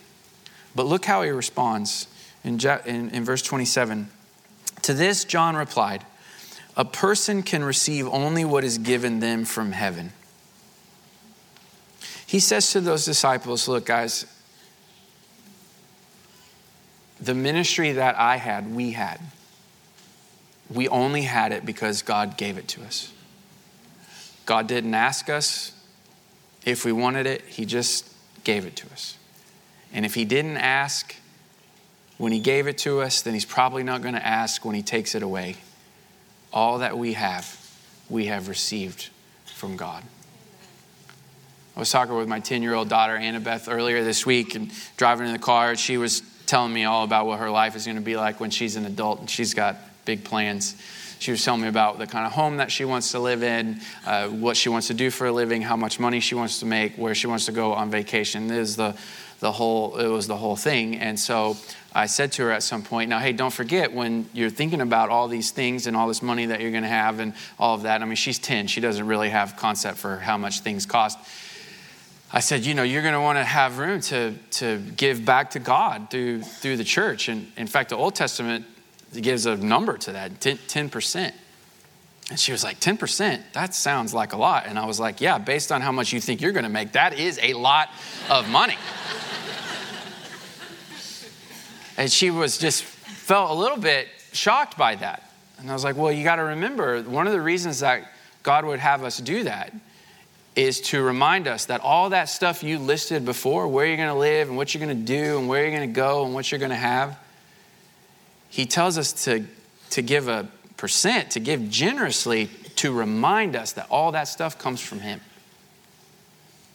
But 0.75 0.87
look 0.87 1.05
how 1.05 1.23
he 1.23 1.31
responds 1.31 2.09
in, 2.43 2.59
in, 2.87 3.11
in 3.11 3.25
verse 3.25 3.43
27. 3.43 4.11
To 4.83 4.95
this, 4.95 5.25
John 5.25 5.55
replied, 5.55 6.05
A 6.77 6.85
person 6.85 7.43
can 7.43 7.63
receive 7.63 8.09
only 8.09 8.45
what 8.45 8.65
is 8.65 8.79
given 8.79 9.21
them 9.21 9.45
from 9.45 9.73
heaven. 9.73 10.13
He 12.27 12.41
says 12.41 12.73
to 12.73 12.81
those 12.81 13.05
disciples, 13.05 13.69
Look, 13.69 13.87
guys, 13.87 14.27
the 17.21 17.35
ministry 17.35 17.93
that 17.93 18.19
I 18.19 18.39
had, 18.39 18.75
we 18.75 18.93
had 18.93 19.21
we 20.75 20.89
only 20.89 21.23
had 21.23 21.53
it 21.53 21.67
because 21.67 22.03
God 22.03 22.37
gave 22.37 22.59
it 22.59 22.69
to 22.69 22.83
us. 22.83 23.13
God 24.47 24.67
didn't 24.67 24.95
ask 24.95 25.29
us 25.29 25.73
if 26.65 26.85
we 26.85 26.93
wanted 26.93 27.27
it, 27.27 27.43
He 27.43 27.65
just 27.65 28.09
gave 28.45 28.67
it 28.67 28.77
to 28.77 28.87
us. 28.93 29.17
And 29.93 30.07
if 30.07 30.15
He 30.15 30.25
didn't 30.25 30.57
ask 30.57 31.17
when 32.19 32.33
He 32.33 32.39
gave 32.39 32.67
it 32.67 32.79
to 32.79 33.01
us, 33.01 33.23
then 33.23 33.35
He's 33.35 33.45
probably 33.45 33.83
not 33.83 34.03
going 34.03 34.15
to 34.15 34.27
ask 34.27 34.65
when 34.65 34.75
He 34.75 34.83
takes 34.83 35.15
it 35.15 35.23
away. 35.23 35.57
All 36.53 36.79
that 36.79 36.97
we 36.97 37.15
have, 37.15 37.59
we 38.09 38.27
have 38.27 38.49
received 38.49 39.11
from 39.47 39.77
God. 39.77 40.03
I 41.75 41.81
was 41.81 41.91
talking 41.91 42.15
with 42.15 42.29
my 42.29 42.41
10 42.41 42.63
year 42.63 42.75
old 42.75 42.89
daughter, 42.89 43.17
Annabeth, 43.17 43.73
earlier 43.73 44.05
this 44.05 44.27
week 44.27 44.55
and 44.55 44.71
driving 44.97 45.27
in 45.27 45.33
the 45.33 45.39
car. 45.39 45.75
She 45.75 45.97
was 45.97 46.23
telling 46.47 46.73
me 46.73 46.85
all 46.85 47.03
about 47.05 47.27
what 47.27 47.39
her 47.39 47.51
life 47.51 47.75
is 47.75 47.87
going 47.87 47.97
to 47.97 48.03
be 48.03 48.17
like 48.17 48.41
when 48.41 48.51
she's 48.51 48.77
an 48.77 48.85
adult 48.85 49.21
and 49.21 49.31
she's 49.31 49.55
got 49.55 49.77
big 50.05 50.25
plans. 50.25 50.77
She 51.19 51.31
was 51.31 51.45
telling 51.45 51.61
me 51.61 51.69
about 51.69 51.99
the 51.99 52.07
kind 52.07 52.27
of 52.27 52.33
home 52.33 52.57
that 52.57 52.73
she 52.73 52.85
wants 52.85 53.13
to 53.13 53.21
live 53.21 53.45
in, 53.45 53.81
uh, 54.05 54.29
what 54.29 54.57
she 54.57 54.69
wants 54.69 54.89
to 54.89 54.95
do 54.95 55.11
for 55.11 55.29
a 55.29 55.33
living, 55.33 55.63
how 55.63 55.77
much 55.77 56.01
money 56.01 56.19
she 56.19 56.35
wants 56.35 56.59
to 56.61 56.67
make, 56.67 56.97
where 56.97 57.15
she 57.15 57.29
wants 57.29 57.47
to 57.47 57.53
go 57.53 57.73
on 57.73 57.91
vacation. 57.91 58.51
It 58.51 58.59
was 58.59 58.75
the, 58.75 58.97
the 59.39 59.53
whole, 59.53 59.97
it 59.99 60.09
was 60.09 60.27
the 60.27 60.37
whole 60.37 60.57
thing. 60.57 60.97
And 60.97 61.19
so 61.19 61.57
I 61.95 62.07
said 62.07 62.33
to 62.33 62.43
her 62.43 62.51
at 62.51 62.63
some 62.63 62.83
point, 62.83 63.09
now, 63.09 63.21
hey, 63.21 63.33
don't 63.33 63.53
forget 63.53 63.93
when 63.93 64.29
you're 64.33 64.51
thinking 64.51 64.81
about 64.81 65.11
all 65.11 65.29
these 65.29 65.53
things 65.53 65.87
and 65.87 65.97
all 65.97 66.09
this 66.09 66.23
money 66.23 66.47
that 66.47 66.61
you're 66.61 66.71
going 66.71 66.83
to 66.83 66.89
have 66.89 67.21
and 67.21 67.35
all 67.59 67.75
of 67.75 67.83
that. 67.83 68.03
I 68.03 68.05
mean, 68.05 68.17
she's 68.17 68.39
10. 68.39 68.67
She 68.67 68.81
doesn't 68.81 69.07
really 69.07 69.31
have 69.31 69.57
concept 69.57 69.99
for 69.99 70.17
how 70.17 70.39
much 70.39 70.61
things 70.61 70.87
cost. 70.87 71.19
I 72.33 72.41
said, 72.41 72.65
you 72.65 72.73
know, 72.73 72.83
you're 72.83 73.03
going 73.03 73.15
to 73.15 73.21
want 73.21 73.37
to 73.37 73.45
have 73.45 73.79
room 73.79 74.01
to, 74.03 74.35
to 74.53 74.79
give 74.97 75.25
back 75.25 75.51
to 75.51 75.59
God 75.59 76.11
through, 76.11 76.43
through 76.43 76.79
the 76.79 76.85
church. 76.85 77.29
And 77.29 77.53
in 77.59 77.67
fact, 77.67 77.91
the 77.91 77.97
Old 77.97 78.15
Testament 78.15 78.65
gives 79.21 79.47
a 79.47 79.57
number 79.57 79.99
to 79.99 80.13
that 80.13 80.41
10%. 80.41 81.33
And 82.31 82.41
she 82.41 82.53
was 82.53 82.65
like, 82.65 82.81
10%? 82.81 83.43
That 83.53 83.75
sounds 83.75 84.15
like 84.15 84.33
a 84.33 84.39
lot. 84.39 84.67
And 84.67 84.79
I 84.79 84.87
was 84.87 84.99
like, 84.99 85.21
yeah, 85.21 85.39
based 85.39 85.71
on 85.71 85.83
how 85.83 85.93
much 85.93 86.13
you 86.13 86.21
think 86.21 86.41
you're 86.41 86.53
going 86.53 86.65
to 86.65 86.71
make, 86.71 86.93
that 86.93 87.19
is 87.19 87.39
a 87.43 87.53
lot 87.55 87.91
of 88.31 88.49
money. 88.49 88.77
And 91.97 92.11
she 92.11 92.31
was 92.31 92.59
just 92.59 92.83
felt 92.83 93.51
a 93.51 93.55
little 93.55 93.77
bit 93.77 94.09
shocked 94.33 94.79
by 94.79 94.95
that. 94.97 95.31
And 95.59 95.71
I 95.71 95.75
was 95.75 95.85
like, 95.85 95.97
well, 95.97 96.11
you 96.11 96.25
got 96.25 96.37
to 96.37 96.43
remember, 96.43 97.03
one 97.03 97.27
of 97.27 97.33
the 97.33 97.41
reasons 97.41 97.81
that 97.81 98.11
God 98.43 98.65
would 98.65 98.81
have 98.81 99.05
us 99.05 99.19
do 99.19 99.45
that 99.45 99.73
is 100.57 100.81
to 100.81 101.03
remind 101.03 101.47
us 101.47 101.67
that 101.67 101.81
all 101.81 102.11
that 102.11 102.29
stuff 102.29 102.63
you 102.63 102.79
listed 102.79 103.25
before, 103.25 103.69
where 103.69 103.87
you're 103.87 103.97
going 103.97 104.09
to 104.09 104.15
live 104.15 104.49
and 104.49 104.57
what 104.57 104.75
you're 104.75 104.85
going 104.85 104.99
to 104.99 105.05
do 105.05 105.39
and 105.39 105.49
where 105.49 105.63
you're 105.63 105.77
going 105.77 105.89
to 105.89 105.95
go 105.95 106.25
and 106.25 106.35
what 106.35 106.51
you're 106.51 106.59
going 106.59 106.71
to 106.71 106.77
have, 106.77 107.19
he 108.53 108.67
tells 108.67 108.99
us 108.99 109.15
to, 109.25 109.47
to 109.89 110.03
give 110.03 110.29
a 110.29 110.47
percent, 110.77 111.31
to 111.31 111.41
give 111.41 111.71
generously 111.71 112.51
to 112.77 112.93
remind 112.93 113.57
us 113.57 113.73
that 113.73 113.87
all 113.91 114.13
that 114.13 114.29
stuff 114.29 114.59
comes 114.59 114.79
from 114.79 115.01
him. 115.01 115.23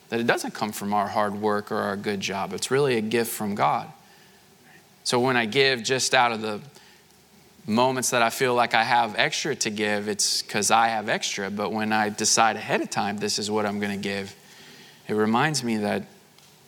That 0.10 0.20
it 0.20 0.26
doesn't 0.26 0.56
come 0.56 0.72
from 0.72 0.92
our 0.92 1.08
hard 1.08 1.36
work 1.36 1.72
or 1.72 1.78
our 1.78 1.96
good 1.96 2.20
job. 2.20 2.54
It's 2.54 2.72
really 2.72 2.98
a 2.98 3.02
gift 3.02 3.32
from 3.32 3.54
God. 3.54 3.92
So 5.04 5.20
when 5.20 5.38
I 5.38 5.46
give 5.46 5.84
just 5.84 6.16
out 6.16 6.32
of 6.32 6.42
the 6.42 6.62
moments 7.68 8.10
that 8.10 8.24
I 8.24 8.32
feel 8.32 8.56
like 8.56 8.74
I 8.74 8.84
have 8.84 9.14
extra 9.16 9.56
to 9.58 9.70
give, 9.70 10.08
it's 10.08 10.42
because 10.42 10.72
I 10.72 10.88
have 10.88 11.10
extra. 11.10 11.52
But 11.52 11.72
when 11.72 11.94
I 11.94 12.10
decide 12.10 12.56
ahead 12.56 12.82
of 12.82 12.90
time, 12.90 13.20
this 13.20 13.38
is 13.38 13.52
what 13.52 13.68
I'm 13.68 13.80
going 13.80 13.92
to 13.92 14.04
give, 14.04 14.36
it 15.08 15.14
reminds 15.14 15.64
me 15.64 15.78
that, 15.78 16.08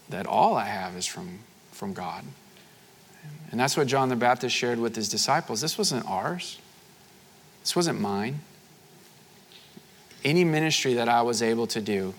that 0.09 0.27
all 0.27 0.53
I 0.53 0.65
have 0.65 0.95
is 0.95 1.07
from, 1.07 1.39
from 1.71 1.93
God. 1.93 2.23
And 3.51 3.59
that's 3.59 3.75
what 3.75 3.87
John 3.87 4.09
the 4.09 4.15
Baptist 4.15 4.55
shared 4.55 4.79
with 4.79 4.95
his 4.95 5.09
disciples. 5.09 5.61
This 5.61 5.77
wasn't 5.77 6.05
ours, 6.05 6.59
this 7.61 7.75
wasn't 7.75 7.99
mine. 7.99 8.39
Any 10.23 10.43
ministry 10.43 10.95
that 10.95 11.07
I 11.07 11.21
was 11.21 11.41
able 11.41 11.65
to 11.67 11.79
do, 11.79 12.13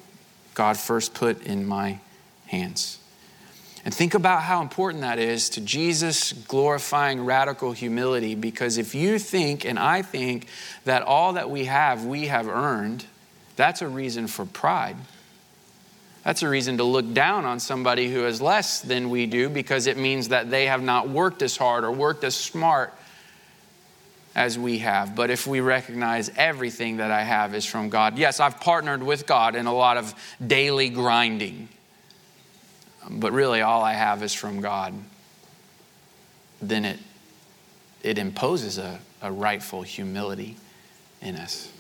God 0.55 0.79
first 0.79 1.13
put 1.13 1.43
in 1.45 1.67
my 1.67 2.01
hands. 2.47 2.99
And 3.85 3.95
think 3.95 4.15
about 4.15 4.43
how 4.43 4.61
important 4.61 5.03
that 5.03 5.19
is 5.19 5.49
to 5.51 5.61
Jesus 5.61 6.33
glorifying 6.33 7.25
radical 7.25 7.73
humility 7.73 8.35
because 8.35 8.77
if 8.77 8.95
you 8.95 9.19
think 9.19 9.65
and 9.65 9.79
I 9.79 10.03
think 10.03 10.47
that 10.85 11.03
all 11.03 11.35
that 11.35 11.49
we 11.49 11.65
have, 11.65 12.05
we 12.05 12.27
have 12.27 12.47
earned, 12.47 13.07
that's 13.57 13.81
a 13.81 13.89
reason 13.89 14.27
for 14.27 14.45
pride. 14.45 14.97
That's 16.25 16.43
a 16.43 16.49
reason 16.49 16.77
to 16.79 16.85
look 16.85 17.15
down 17.15 17.45
on 17.47 17.61
somebody 17.61 18.13
who 18.13 18.21
has 18.21 18.43
less 18.43 18.81
than 18.81 19.09
we 19.09 19.27
do 19.27 19.49
because 19.49 19.87
it 19.87 19.97
means 19.97 20.29
that 20.29 20.51
they 20.51 20.67
have 20.67 20.83
not 20.83 21.09
worked 21.09 21.41
as 21.43 21.57
hard 21.57 21.85
or 21.85 21.91
worked 21.91 22.25
as 22.25 22.37
smart 22.37 22.93
as 24.35 24.59
we 24.59 24.79
have. 24.79 25.17
But 25.17 25.31
if 25.31 25.47
we 25.47 25.61
recognize 25.61 26.31
everything 26.37 26.99
that 26.99 27.11
I 27.11 27.23
have 27.23 27.55
is 27.55 27.65
from 27.65 27.89
God, 27.89 28.19
yes, 28.19 28.39
I've 28.39 28.61
partnered 28.61 29.03
with 29.03 29.27
God 29.27 29.57
in 29.57 29.67
a 29.67 29.75
lot 29.75 29.97
of 29.97 30.15
daily 30.47 30.91
grinding 30.91 31.69
but 33.09 33.33
really 33.33 33.61
all 33.61 33.83
I 33.83 33.95
have 33.95 34.23
is 34.23 34.35
from 34.35 34.61
God, 34.61 34.95
then 36.61 36.85
it, 36.85 36.99
it 38.03 38.19
imposes 38.19 38.79
a, 38.79 38.99
a 39.23 39.33
rightful 39.33 39.83
humility 39.83 40.57
in 41.21 41.37
us. 41.37 41.71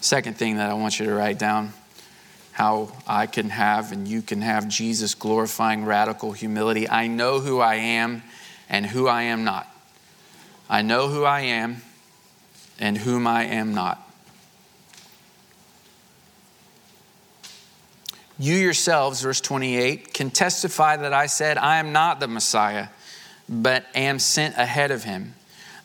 Second 0.00 0.36
thing 0.36 0.56
that 0.56 0.70
I 0.70 0.74
want 0.74 0.98
you 0.98 1.06
to 1.06 1.14
write 1.14 1.38
down 1.38 1.72
how 2.60 2.92
I 3.06 3.24
can 3.24 3.48
have 3.48 3.90
and 3.90 4.06
you 4.06 4.20
can 4.20 4.42
have 4.42 4.68
Jesus 4.68 5.14
glorifying 5.14 5.86
radical 5.86 6.32
humility. 6.32 6.86
I 6.86 7.06
know 7.06 7.40
who 7.40 7.58
I 7.58 7.76
am 7.76 8.22
and 8.68 8.84
who 8.84 9.08
I 9.08 9.22
am 9.22 9.44
not. 9.44 9.66
I 10.68 10.82
know 10.82 11.08
who 11.08 11.24
I 11.24 11.40
am 11.40 11.80
and 12.78 12.98
whom 12.98 13.26
I 13.26 13.44
am 13.44 13.72
not. 13.72 14.06
You 18.38 18.56
yourselves, 18.56 19.22
verse 19.22 19.40
28, 19.40 20.12
can 20.12 20.28
testify 20.30 20.98
that 20.98 21.14
I 21.14 21.28
said, 21.28 21.56
I 21.56 21.78
am 21.78 21.92
not 21.92 22.20
the 22.20 22.28
Messiah, 22.28 22.88
but 23.48 23.86
am 23.94 24.18
sent 24.18 24.58
ahead 24.58 24.90
of 24.90 25.04
him. 25.04 25.34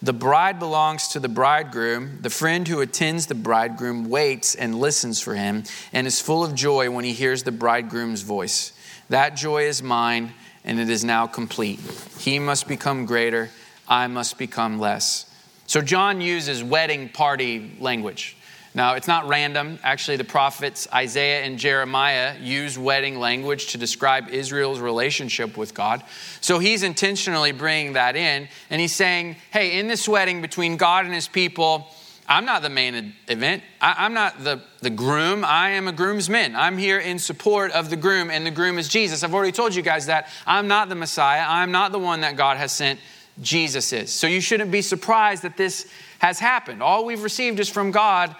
The 0.06 0.14
bride 0.14 0.60
belongs 0.60 1.08
to 1.10 1.20
the 1.20 1.28
bridegroom. 1.28 2.20
The 2.22 2.30
friend 2.30 2.68
who 2.68 2.80
attends 2.80 3.26
the 3.26 3.34
bridegroom 3.34 4.08
waits 4.08 4.54
and 4.54 4.80
listens 4.80 5.20
for 5.20 5.34
him 5.34 5.64
and 5.92 6.06
is 6.06 6.22
full 6.22 6.44
of 6.44 6.54
joy 6.54 6.92
when 6.92 7.04
he 7.04 7.12
hears 7.12 7.42
the 7.42 7.52
bridegroom's 7.52 8.22
voice. 8.22 8.72
That 9.10 9.36
joy 9.36 9.64
is 9.64 9.82
mine, 9.82 10.34
and 10.64 10.80
it 10.80 10.92
is 10.92 11.04
now 11.04 11.26
complete. 11.26 11.80
He 12.20 12.38
must 12.38 12.68
become 12.68 13.08
greater, 13.08 13.50
I 13.88 14.06
must 14.06 14.38
become 14.38 14.78
less. 14.78 15.26
So, 15.66 15.82
John 15.82 16.22
uses 16.22 16.64
wedding 16.64 17.10
party 17.10 17.76
language. 17.80 18.38
Now, 18.76 18.96
it's 18.96 19.08
not 19.08 19.30
random. 19.30 19.80
Actually, 19.84 20.18
the 20.18 20.26
prophets 20.26 20.86
Isaiah 20.94 21.44
and 21.44 21.58
Jeremiah 21.58 22.36
use 22.42 22.78
wedding 22.78 23.18
language 23.18 23.68
to 23.68 23.78
describe 23.78 24.28
Israel's 24.30 24.82
relationship 24.82 25.56
with 25.56 25.74
God. 25.74 26.04
So 26.42 26.60
he's 26.60 26.84
intentionally 26.84 27.54
bringing 27.54 27.94
that 27.94 28.18
in. 28.18 28.50
And 28.70 28.82
he's 28.82 28.94
saying, 28.94 29.38
hey, 29.52 29.80
in 29.80 29.88
this 29.88 30.10
wedding 30.10 30.42
between 30.42 30.76
God 30.76 31.06
and 31.06 31.14
his 31.14 31.30
people, 31.30 31.88
I'm 32.28 32.44
not 32.44 32.64
the 32.64 32.70
main 32.70 33.14
event. 33.30 33.64
I, 33.80 34.06
am 34.06 34.14
not 34.14 34.44
the, 34.44 34.62
the 34.82 34.90
groom. 34.90 35.46
I 35.46 35.70
am 35.72 35.88
a 35.88 35.94
groomsman. 35.94 36.54
I'm 36.54 36.78
here 36.78 37.00
in 37.00 37.18
support 37.18 37.72
of 37.72 37.90
the 37.90 37.96
groom, 37.96 38.30
and 38.30 38.46
the 38.46 38.52
groom 38.52 38.78
is 38.78 38.90
Jesus. 38.90 39.24
I've 39.24 39.34
already 39.34 39.54
told 39.54 39.74
you 39.74 39.84
guys 39.84 40.08
that 40.08 40.28
I'm 40.46 40.68
not 40.68 40.90
the 40.90 40.96
Messiah. 40.96 41.46
I'm 41.48 41.72
not 41.72 41.94
the 41.94 42.00
one 42.00 42.22
that 42.22 42.36
God 42.36 42.58
has 42.58 42.74
sent. 42.74 43.00
Jesus 43.42 43.94
is. 43.94 44.12
So 44.12 44.28
you 44.28 44.42
shouldn't 44.42 44.72
be 44.72 44.82
surprised 44.82 45.44
that 45.44 45.56
this 45.56 45.88
has 46.20 46.40
happened. 46.40 46.82
All 46.84 47.06
we've 47.06 47.24
received 47.24 47.60
is 47.60 47.70
from 47.70 47.92
God 47.92 48.36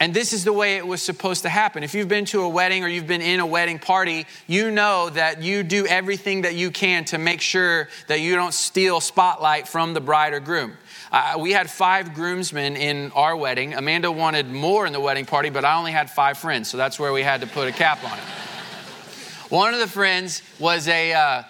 and 0.00 0.14
this 0.14 0.32
is 0.32 0.44
the 0.44 0.52
way 0.52 0.76
it 0.76 0.86
was 0.86 1.02
supposed 1.02 1.42
to 1.42 1.48
happen. 1.48 1.82
If 1.82 1.92
you've 1.92 2.08
been 2.08 2.24
to 2.26 2.42
a 2.42 2.48
wedding 2.48 2.84
or 2.84 2.88
you've 2.88 3.08
been 3.08 3.20
in 3.20 3.40
a 3.40 3.46
wedding 3.46 3.80
party, 3.80 4.26
you 4.46 4.70
know 4.70 5.10
that 5.10 5.42
you 5.42 5.64
do 5.64 5.86
everything 5.86 6.42
that 6.42 6.54
you 6.54 6.70
can 6.70 7.04
to 7.06 7.18
make 7.18 7.40
sure 7.40 7.88
that 8.06 8.20
you 8.20 8.36
don't 8.36 8.54
steal 8.54 9.00
spotlight 9.00 9.66
from 9.66 9.94
the 9.94 10.00
bride 10.00 10.34
or 10.34 10.40
groom. 10.40 10.74
Uh, 11.10 11.34
we 11.38 11.50
had 11.50 11.68
five 11.68 12.14
groomsmen 12.14 12.76
in 12.76 13.10
our 13.12 13.36
wedding. 13.36 13.74
Amanda 13.74 14.12
wanted 14.12 14.48
more 14.48 14.86
in 14.86 14.92
the 14.92 15.00
wedding 15.00 15.26
party, 15.26 15.50
but 15.50 15.64
I 15.64 15.76
only 15.76 15.92
had 15.92 16.10
five 16.10 16.38
friends, 16.38 16.68
so 16.68 16.76
that's 16.76 17.00
where 17.00 17.12
we 17.12 17.22
had 17.22 17.40
to 17.40 17.46
put 17.48 17.66
a 17.66 17.72
cap 17.72 18.04
on 18.04 18.16
it. 18.18 18.24
One 19.50 19.74
of 19.74 19.80
the 19.80 19.88
friends 19.88 20.42
was 20.60 20.86
a. 20.86 21.12
Uh, 21.12 21.42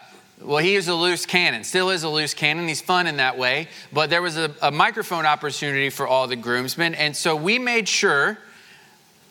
well, 0.42 0.59
he 0.59 0.77
is 0.77 0.88
a 0.88 0.94
loose 0.94 1.27
cannon, 1.27 1.64
still 1.64 1.90
is 1.90 2.05
a 2.05 2.09
loose 2.09 2.35
cannon. 2.35 2.68
He's 2.68 2.81
fun 2.81 3.07
in 3.07 3.16
that 3.16 3.37
way. 3.37 3.68
But 3.92 4.11
there 4.11 4.22
was 4.22 4.37
a, 4.37 4.55
a, 4.62 4.70
microphone 4.70 5.27
opportunity 5.27 5.90
for 5.90 6.07
all 6.07 6.27
the 6.27 6.37
groomsmen. 6.37 6.94
And 6.94 7.16
so 7.16 7.35
we 7.35 7.59
made 7.59 7.88
sure 7.88 8.38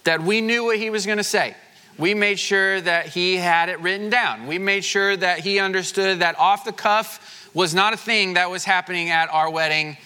that 0.03 0.21
we 0.21 0.41
knew 0.41 0.65
what 0.65 0.77
he 0.77 0.89
was 0.89 1.05
going 1.05 1.17
to 1.17 1.23
say. 1.23 1.55
We 1.97 2.13
made 2.13 2.39
sure 2.39 2.79
that 2.81 3.07
he 3.07 3.37
had 3.37 3.69
it 3.69 3.79
written 3.79 4.09
down. 4.09 4.47
We 4.47 4.59
made 4.59 4.83
sure 4.83 5.15
that 5.17 5.39
he 5.39 5.59
understood 5.59 6.19
that 6.19 6.37
off 6.37 6.65
the 6.65 6.71
cuff 6.71 7.49
was 7.53 7.73
not 7.73 7.93
a 7.93 7.97
thing 7.97 8.33
that 8.33 8.51
was 8.51 8.63
happening 8.63 9.09
at 9.09 9.29
our 9.29 9.49
wedding 9.49 9.97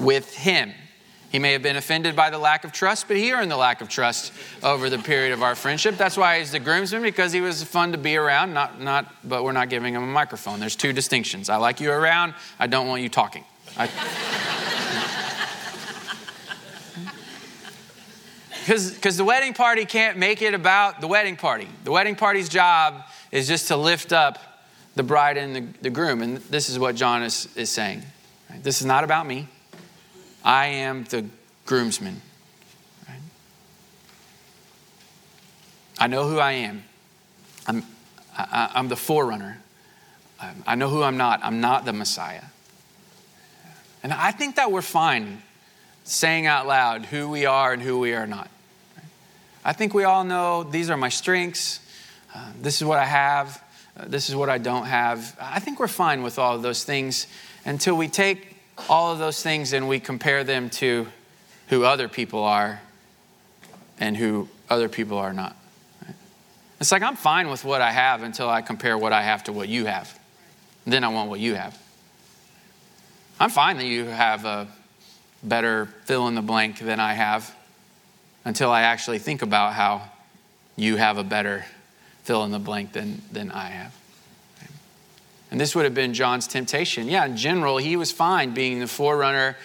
with 0.00 0.34
him. 0.34 0.72
He 1.36 1.40
may 1.40 1.52
have 1.52 1.62
been 1.62 1.76
offended 1.76 2.16
by 2.16 2.30
the 2.30 2.38
lack 2.38 2.64
of 2.64 2.72
trust, 2.72 3.08
but 3.08 3.18
he 3.18 3.30
earned 3.30 3.50
the 3.50 3.58
lack 3.58 3.82
of 3.82 3.90
trust 3.90 4.32
over 4.62 4.88
the 4.88 4.96
period 4.96 5.34
of 5.34 5.42
our 5.42 5.54
friendship. 5.54 5.98
That's 5.98 6.16
why 6.16 6.38
he's 6.38 6.52
the 6.52 6.58
groomsman, 6.58 7.02
because 7.02 7.30
he 7.30 7.42
was 7.42 7.62
fun 7.62 7.92
to 7.92 7.98
be 7.98 8.16
around, 8.16 8.54
not, 8.54 8.80
not, 8.80 9.14
but 9.22 9.44
we're 9.44 9.52
not 9.52 9.68
giving 9.68 9.92
him 9.92 10.02
a 10.02 10.06
microphone. 10.06 10.60
There's 10.60 10.76
two 10.76 10.94
distinctions. 10.94 11.50
I 11.50 11.56
like 11.56 11.78
you 11.78 11.92
around, 11.92 12.32
I 12.58 12.68
don't 12.68 12.88
want 12.88 13.02
you 13.02 13.10
talking. 13.10 13.44
Because 18.64 19.16
the 19.18 19.24
wedding 19.24 19.52
party 19.52 19.84
can't 19.84 20.16
make 20.16 20.40
it 20.40 20.54
about 20.54 21.02
the 21.02 21.06
wedding 21.06 21.36
party. 21.36 21.68
The 21.84 21.92
wedding 21.92 22.16
party's 22.16 22.48
job 22.48 23.02
is 23.30 23.46
just 23.46 23.68
to 23.68 23.76
lift 23.76 24.10
up 24.14 24.38
the 24.94 25.02
bride 25.02 25.36
and 25.36 25.54
the, 25.54 25.66
the 25.82 25.90
groom. 25.90 26.22
And 26.22 26.38
this 26.38 26.70
is 26.70 26.78
what 26.78 26.96
John 26.96 27.22
is, 27.22 27.46
is 27.56 27.68
saying. 27.68 28.04
This 28.62 28.80
is 28.80 28.86
not 28.86 29.04
about 29.04 29.26
me. 29.26 29.48
I 30.46 30.66
am 30.66 31.02
the 31.02 31.26
groomsman. 31.66 32.22
I 35.98 36.06
know 36.06 36.28
who 36.28 36.38
I 36.38 36.52
am. 36.52 36.84
I'm, 37.66 37.82
I, 38.38 38.70
am 38.76 38.86
the 38.86 38.96
forerunner. 38.96 39.58
I 40.64 40.76
know 40.76 40.88
who 40.88 41.02
I'm 41.02 41.16
not. 41.16 41.40
I'm 41.42 41.60
not 41.60 41.84
the 41.84 41.92
Messiah. 41.92 42.44
And 44.04 44.12
I 44.12 44.30
think 44.30 44.54
that 44.54 44.70
we're 44.70 44.82
fine 44.82 45.42
saying 46.04 46.46
out 46.46 46.68
loud 46.68 47.06
who 47.06 47.28
we 47.28 47.44
are 47.44 47.72
and 47.72 47.82
who 47.82 47.98
we 47.98 48.14
are 48.14 48.26
not. 48.26 48.48
I 49.64 49.72
think 49.72 49.94
we 49.94 50.04
all 50.04 50.22
know 50.22 50.62
these 50.62 50.90
are 50.90 50.96
my 50.96 51.08
strengths. 51.08 51.80
Uh, 52.32 52.52
this 52.60 52.76
is 52.76 52.84
what 52.84 53.00
I 53.00 53.06
have. 53.06 53.64
Uh, 53.98 54.04
this 54.06 54.28
is 54.28 54.36
what 54.36 54.48
I 54.48 54.58
don't 54.58 54.84
have. 54.84 55.36
I 55.40 55.58
think 55.58 55.80
we're 55.80 55.88
fine 55.88 56.22
with 56.22 56.38
all 56.38 56.54
of 56.54 56.62
those 56.62 56.84
things 56.84 57.26
until 57.64 57.96
we 57.96 58.06
take 58.06 58.55
all 58.88 59.12
of 59.12 59.18
those 59.18 59.42
things 59.42 59.72
and 59.72 59.88
we 59.88 60.00
compare 60.00 60.44
them 60.44 60.70
to 60.70 61.06
who 61.68 61.84
other 61.84 62.08
people 62.08 62.44
are 62.44 62.80
and 63.98 64.16
who 64.16 64.48
other 64.68 64.88
people 64.88 65.18
are 65.18 65.32
not. 65.32 65.56
It's 66.80 66.92
like 66.92 67.02
I'm 67.02 67.16
fine 67.16 67.48
with 67.48 67.64
what 67.64 67.80
I 67.80 67.90
have 67.90 68.22
until 68.22 68.48
I 68.48 68.62
compare 68.62 68.98
what 68.98 69.12
I 69.12 69.22
have 69.22 69.44
to 69.44 69.52
what 69.52 69.68
you 69.68 69.86
have. 69.86 70.18
Then 70.86 71.04
I 71.04 71.08
want 71.08 71.30
what 71.30 71.40
you 71.40 71.54
have. 71.54 71.80
I'm 73.40 73.50
fine 73.50 73.76
that 73.78 73.86
you 73.86 74.04
have 74.04 74.44
a 74.44 74.68
better 75.42 75.86
fill 76.04 76.28
in 76.28 76.34
the 76.34 76.42
blank 76.42 76.78
than 76.78 77.00
I 77.00 77.14
have 77.14 77.54
until 78.44 78.70
I 78.70 78.82
actually 78.82 79.18
think 79.18 79.42
about 79.42 79.72
how 79.72 80.02
you 80.76 80.96
have 80.96 81.18
a 81.18 81.24
better 81.24 81.64
fill 82.24 82.44
in 82.44 82.50
the 82.50 82.58
blank 82.58 82.92
than, 82.92 83.22
than 83.32 83.50
I 83.50 83.68
have. 83.68 83.94
And 85.50 85.60
this 85.60 85.74
would 85.74 85.84
have 85.84 85.94
been 85.94 86.12
John's 86.12 86.46
temptation. 86.46 87.08
Yeah, 87.08 87.24
in 87.24 87.36
general, 87.36 87.78
he 87.78 87.96
was 87.96 88.10
fine 88.10 88.52
being 88.52 88.80
the 88.80 88.88
forerunner 88.88 89.56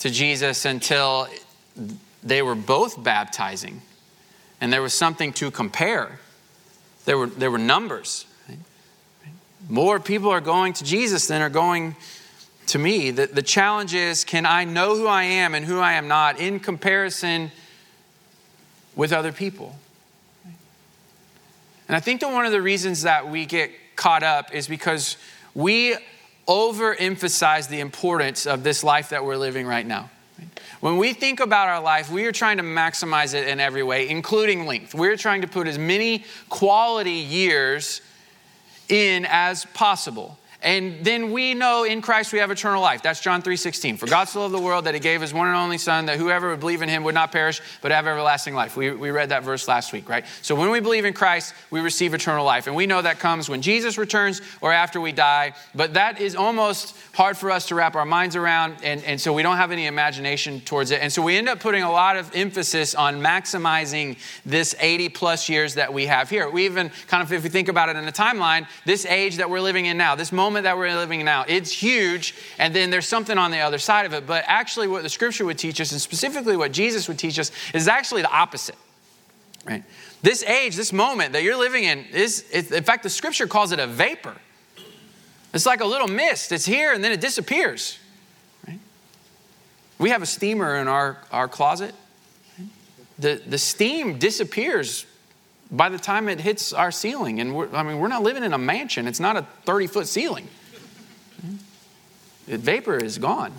to 0.00 0.10
Jesus 0.10 0.64
until 0.64 1.28
they 2.22 2.42
were 2.42 2.54
both 2.54 3.02
baptizing. 3.02 3.82
And 4.60 4.72
there 4.72 4.82
was 4.82 4.94
something 4.94 5.32
to 5.34 5.50
compare. 5.50 6.18
There 7.04 7.18
were, 7.18 7.26
there 7.26 7.50
were 7.50 7.58
numbers. 7.58 8.24
More 9.68 10.00
people 10.00 10.30
are 10.30 10.40
going 10.40 10.72
to 10.74 10.84
Jesus 10.84 11.26
than 11.26 11.42
are 11.42 11.50
going 11.50 11.96
to 12.68 12.78
me. 12.78 13.10
The, 13.10 13.26
the 13.26 13.42
challenge 13.42 13.94
is 13.94 14.24
can 14.24 14.46
I 14.46 14.64
know 14.64 14.96
who 14.96 15.06
I 15.06 15.24
am 15.24 15.54
and 15.54 15.64
who 15.64 15.78
I 15.78 15.94
am 15.94 16.08
not 16.08 16.40
in 16.40 16.60
comparison 16.60 17.50
with 18.94 19.12
other 19.12 19.32
people? 19.32 19.76
And 21.88 21.94
I 21.94 22.00
think 22.00 22.20
that 22.20 22.32
one 22.32 22.46
of 22.46 22.52
the 22.52 22.62
reasons 22.62 23.02
that 23.02 23.28
we 23.28 23.46
get 23.46 23.70
caught 23.96 24.22
up 24.22 24.54
is 24.54 24.68
because 24.68 25.16
we 25.54 25.96
overemphasize 26.46 27.68
the 27.68 27.80
importance 27.80 28.46
of 28.46 28.62
this 28.62 28.84
life 28.84 29.08
that 29.08 29.24
we're 29.24 29.36
living 29.36 29.66
right 29.66 29.86
now. 29.86 30.10
When 30.80 30.98
we 30.98 31.14
think 31.14 31.40
about 31.40 31.68
our 31.68 31.80
life, 31.80 32.10
we 32.10 32.26
are 32.26 32.32
trying 32.32 32.58
to 32.58 32.62
maximize 32.62 33.34
it 33.34 33.48
in 33.48 33.58
every 33.58 33.82
way, 33.82 34.08
including 34.08 34.66
length. 34.66 34.94
We're 34.94 35.16
trying 35.16 35.40
to 35.40 35.48
put 35.48 35.66
as 35.66 35.78
many 35.78 36.24
quality 36.48 37.10
years 37.10 38.02
in 38.88 39.26
as 39.28 39.64
possible. 39.66 40.38
And 40.66 41.04
then 41.04 41.30
we 41.30 41.54
know 41.54 41.84
in 41.84 42.02
Christ 42.02 42.32
we 42.32 42.40
have 42.40 42.50
eternal 42.50 42.82
life. 42.82 43.00
That's 43.00 43.20
John 43.20 43.40
3:16. 43.40 43.98
For 43.98 44.06
God 44.06 44.24
so 44.24 44.40
loved 44.40 44.52
the 44.52 44.58
world 44.58 44.86
that 44.86 44.94
he 44.94 45.00
gave 45.00 45.20
his 45.20 45.32
one 45.32 45.46
and 45.46 45.56
only 45.56 45.78
son 45.78 46.06
that 46.06 46.18
whoever 46.18 46.50
would 46.50 46.58
believe 46.58 46.82
in 46.82 46.88
him 46.88 47.04
would 47.04 47.14
not 47.14 47.30
perish 47.30 47.60
but 47.82 47.92
have 47.92 48.08
everlasting 48.08 48.52
life. 48.52 48.76
We, 48.76 48.90
we 48.90 49.10
read 49.10 49.28
that 49.28 49.44
verse 49.44 49.68
last 49.68 49.92
week, 49.92 50.08
right? 50.08 50.24
So 50.42 50.56
when 50.56 50.70
we 50.70 50.80
believe 50.80 51.04
in 51.04 51.12
Christ, 51.12 51.54
we 51.70 51.78
receive 51.78 52.14
eternal 52.14 52.44
life. 52.44 52.66
And 52.66 52.74
we 52.74 52.88
know 52.88 53.00
that 53.00 53.20
comes 53.20 53.48
when 53.48 53.62
Jesus 53.62 53.96
returns 53.96 54.42
or 54.60 54.72
after 54.72 55.00
we 55.00 55.12
die. 55.12 55.54
But 55.72 55.94
that 55.94 56.20
is 56.20 56.34
almost 56.34 56.96
hard 57.14 57.36
for 57.36 57.52
us 57.52 57.68
to 57.68 57.76
wrap 57.76 57.94
our 57.94 58.04
minds 58.04 58.34
around. 58.34 58.78
And, 58.82 59.04
and 59.04 59.20
so 59.20 59.32
we 59.32 59.44
don't 59.44 59.58
have 59.58 59.70
any 59.70 59.86
imagination 59.86 60.60
towards 60.62 60.90
it. 60.90 61.00
And 61.00 61.12
so 61.12 61.22
we 61.22 61.36
end 61.36 61.48
up 61.48 61.60
putting 61.60 61.84
a 61.84 61.92
lot 61.92 62.16
of 62.16 62.34
emphasis 62.34 62.96
on 62.96 63.22
maximizing 63.22 64.18
this 64.44 64.74
80 64.80 65.10
plus 65.10 65.48
years 65.48 65.74
that 65.74 65.92
we 65.94 66.06
have 66.06 66.28
here. 66.28 66.50
We 66.50 66.64
even 66.64 66.90
kind 67.06 67.22
of, 67.22 67.32
if 67.32 67.44
we 67.44 67.50
think 67.50 67.68
about 67.68 67.88
it 67.88 67.94
in 67.94 68.04
the 68.04 68.10
timeline, 68.10 68.66
this 68.84 69.06
age 69.06 69.36
that 69.36 69.48
we're 69.48 69.60
living 69.60 69.86
in 69.86 69.96
now, 69.96 70.16
this 70.16 70.32
moment 70.32 70.55
moment 70.56 70.64
that 70.64 70.78
we're 70.78 70.96
living 70.96 71.22
now. 71.24 71.44
It's 71.46 71.70
huge, 71.70 72.34
and 72.58 72.74
then 72.74 72.88
there's 72.90 73.06
something 73.06 73.36
on 73.36 73.50
the 73.50 73.58
other 73.58 73.78
side 73.78 74.06
of 74.06 74.14
it. 74.14 74.26
But 74.26 74.44
actually, 74.46 74.88
what 74.88 75.02
the 75.02 75.08
scripture 75.10 75.44
would 75.44 75.58
teach 75.58 75.80
us, 75.80 75.92
and 75.92 76.00
specifically 76.00 76.56
what 76.56 76.72
Jesus 76.72 77.08
would 77.08 77.18
teach 77.18 77.38
us, 77.38 77.50
is 77.74 77.88
actually 77.88 78.22
the 78.22 78.30
opposite. 78.30 78.76
Right? 79.66 79.84
This 80.22 80.42
age, 80.44 80.74
this 80.76 80.92
moment 80.92 81.34
that 81.34 81.42
you're 81.42 81.58
living 81.58 81.84
in, 81.84 82.06
is, 82.06 82.40
in 82.50 82.84
fact, 82.84 83.02
the 83.02 83.10
scripture 83.10 83.46
calls 83.46 83.72
it 83.72 83.78
a 83.78 83.86
vapor. 83.86 84.34
It's 85.52 85.66
like 85.66 85.80
a 85.80 85.86
little 85.86 86.08
mist. 86.08 86.52
It's 86.52 86.64
here 86.64 86.92
and 86.92 87.04
then 87.04 87.12
it 87.12 87.20
disappears. 87.20 87.98
Right? 88.66 88.78
We 89.98 90.10
have 90.10 90.22
a 90.22 90.26
steamer 90.26 90.76
in 90.76 90.88
our, 90.88 91.18
our 91.32 91.48
closet. 91.48 91.94
The, 93.18 93.42
the 93.46 93.58
steam 93.58 94.18
disappears 94.18 95.06
by 95.70 95.88
the 95.88 95.98
time 95.98 96.28
it 96.28 96.40
hits 96.40 96.72
our 96.72 96.90
ceiling. 96.90 97.40
And 97.40 97.74
I 97.74 97.82
mean, 97.82 97.98
we're 97.98 98.08
not 98.08 98.22
living 98.22 98.44
in 98.44 98.52
a 98.52 98.58
mansion, 98.58 99.06
it's 99.06 99.20
not 99.20 99.36
a 99.36 99.46
30 99.64 99.86
foot 99.86 100.06
ceiling. 100.06 100.48
The 102.46 102.58
vapor 102.58 102.96
is 102.96 103.18
gone. 103.18 103.52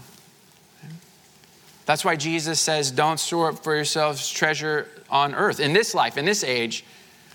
That's 1.85 2.03
why 2.03 2.15
Jesus 2.15 2.59
says, 2.59 2.91
Don't 2.91 3.19
store 3.19 3.49
up 3.49 3.63
for 3.63 3.75
yourselves 3.75 4.29
treasure 4.29 4.87
on 5.09 5.33
earth, 5.35 5.59
in 5.59 5.73
this 5.73 5.93
life, 5.95 6.17
in 6.17 6.25
this 6.25 6.43
age, 6.43 6.85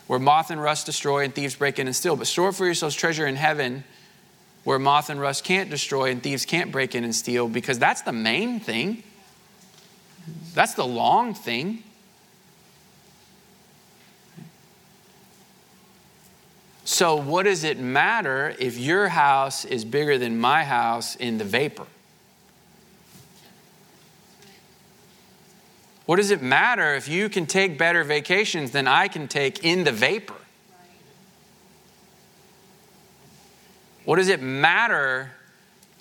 where 0.07 0.19
moth 0.19 0.51
and 0.51 0.63
rust 0.63 0.87
destroy 0.87 1.25
and 1.25 1.35
thieves 1.35 1.55
break 1.55 1.79
in 1.79 1.87
and 1.87 1.97
steal. 1.97 2.17
But 2.17 2.27
store 2.27 2.49
up 2.49 2.55
for 2.55 2.67
yourselves 2.67 2.95
treasure 2.95 3.27
in 3.27 3.37
heaven, 3.37 3.85
where 4.65 4.79
moth 4.79 5.09
and 5.09 5.21
rust 5.21 5.45
can't 5.45 5.71
destroy 5.71 6.11
and 6.11 6.23
thieves 6.23 6.45
can't 6.45 6.71
break 6.71 6.95
in 6.95 7.03
and 7.03 7.15
steal, 7.15 7.49
because 7.49 7.79
that's 7.79 8.03
the 8.03 8.13
main 8.13 8.61
thing. 8.61 9.03
That's 10.55 10.75
the 10.75 10.87
long 10.87 11.35
thing. 11.35 11.83
So, 16.85 17.15
what 17.15 17.45
does 17.45 17.63
it 17.63 17.79
matter 17.79 18.55
if 18.59 18.77
your 18.77 19.09
house 19.09 19.65
is 19.65 19.85
bigger 19.85 20.19
than 20.19 20.41
my 20.41 20.65
house 20.65 21.15
in 21.15 21.39
the 21.39 21.45
vapor? 21.45 21.87
What 26.07 26.17
does 26.17 26.33
it 26.33 26.43
matter 26.43 26.95
if 26.95 27.09
you 27.09 27.29
can 27.29 27.47
take 27.47 27.79
better 27.79 28.03
vacations 28.03 28.73
than 28.73 28.89
I 28.89 29.07
can 29.07 29.29
take 29.29 29.65
in 29.65 29.85
the 29.85 29.93
vapor? 29.93 30.35
What 34.05 34.17
does 34.17 34.29
it 34.29 34.43
matter 34.43 35.31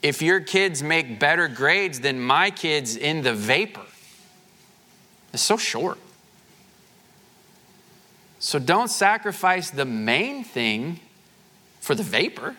if 0.01 0.23
your 0.23 0.39
kids 0.39 0.81
make 0.81 1.19
better 1.19 1.47
grades 1.47 1.99
than 1.99 2.19
my 2.19 2.49
kids 2.49 2.95
in 2.95 3.21
the 3.21 3.33
vapor? 3.33 3.85
It's 5.31 5.43
so 5.43 5.57
short. 5.57 5.99
So 8.41 8.57
don't 8.57 8.89
sacrifice 8.89 9.69
the 9.69 9.85
main 9.85 10.43
thing 10.43 10.99
for 11.79 11.93
the 11.93 12.01
vapor. 12.01 12.55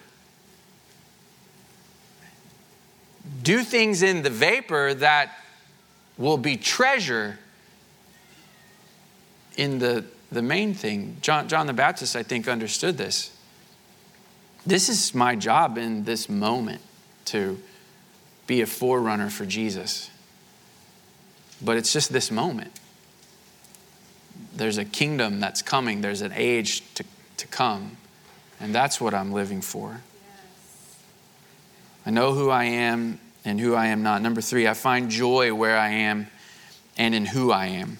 Do 3.42 3.64
things 3.64 4.00
in 4.00 4.22
the 4.22 4.30
vapor 4.30 4.94
that 4.94 5.36
will 6.16 6.38
be 6.38 6.56
treasure 6.56 7.40
in 9.56 9.80
the, 9.80 10.04
the 10.30 10.40
main 10.40 10.72
thing. 10.72 11.16
John, 11.20 11.48
John 11.48 11.66
the 11.66 11.72
Baptist, 11.72 12.14
I 12.14 12.22
think, 12.22 12.46
understood 12.46 12.96
this. 12.96 13.36
This 14.64 14.88
is 14.88 15.12
my 15.16 15.34
job 15.34 15.78
in 15.78 16.04
this 16.04 16.28
moment 16.28 16.80
to 17.26 17.60
be 18.46 18.60
a 18.60 18.66
forerunner 18.66 19.30
for 19.30 19.44
Jesus. 19.44 20.10
But 21.60 21.76
it's 21.76 21.92
just 21.92 22.12
this 22.12 22.30
moment 22.30 22.70
there's 24.54 24.78
a 24.78 24.84
kingdom 24.84 25.40
that's 25.40 25.62
coming, 25.62 26.00
there's 26.00 26.20
an 26.20 26.32
age 26.34 26.82
to, 26.94 27.04
to 27.38 27.46
come. 27.46 27.96
And 28.60 28.74
that's 28.74 29.00
what 29.00 29.14
I'm 29.14 29.32
living 29.32 29.60
for. 29.60 30.00
I 32.06 32.10
know 32.10 32.32
who 32.32 32.50
I 32.50 32.64
am 32.64 33.18
and 33.44 33.60
who 33.60 33.74
I 33.74 33.86
am 33.86 34.02
not. 34.02 34.22
Number 34.22 34.40
three, 34.40 34.68
I 34.68 34.74
find 34.74 35.10
joy 35.10 35.54
where 35.54 35.78
I 35.78 35.88
am 35.88 36.28
and 36.96 37.14
in 37.14 37.26
who 37.26 37.50
I 37.50 37.66
am. 37.66 37.98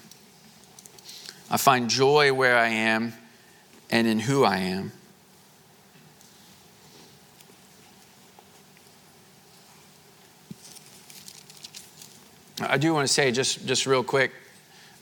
I 1.49 1.57
find 1.57 1.89
joy 1.89 2.33
where 2.33 2.57
I 2.57 2.69
am 2.69 3.13
and 3.89 4.07
in 4.07 4.19
who 4.19 4.43
I 4.43 4.57
am. 4.57 4.91
I 12.61 12.77
do 12.77 12.93
want 12.93 13.07
to 13.07 13.13
say 13.13 13.31
just, 13.31 13.65
just 13.65 13.85
real 13.85 14.03
quick 14.03 14.31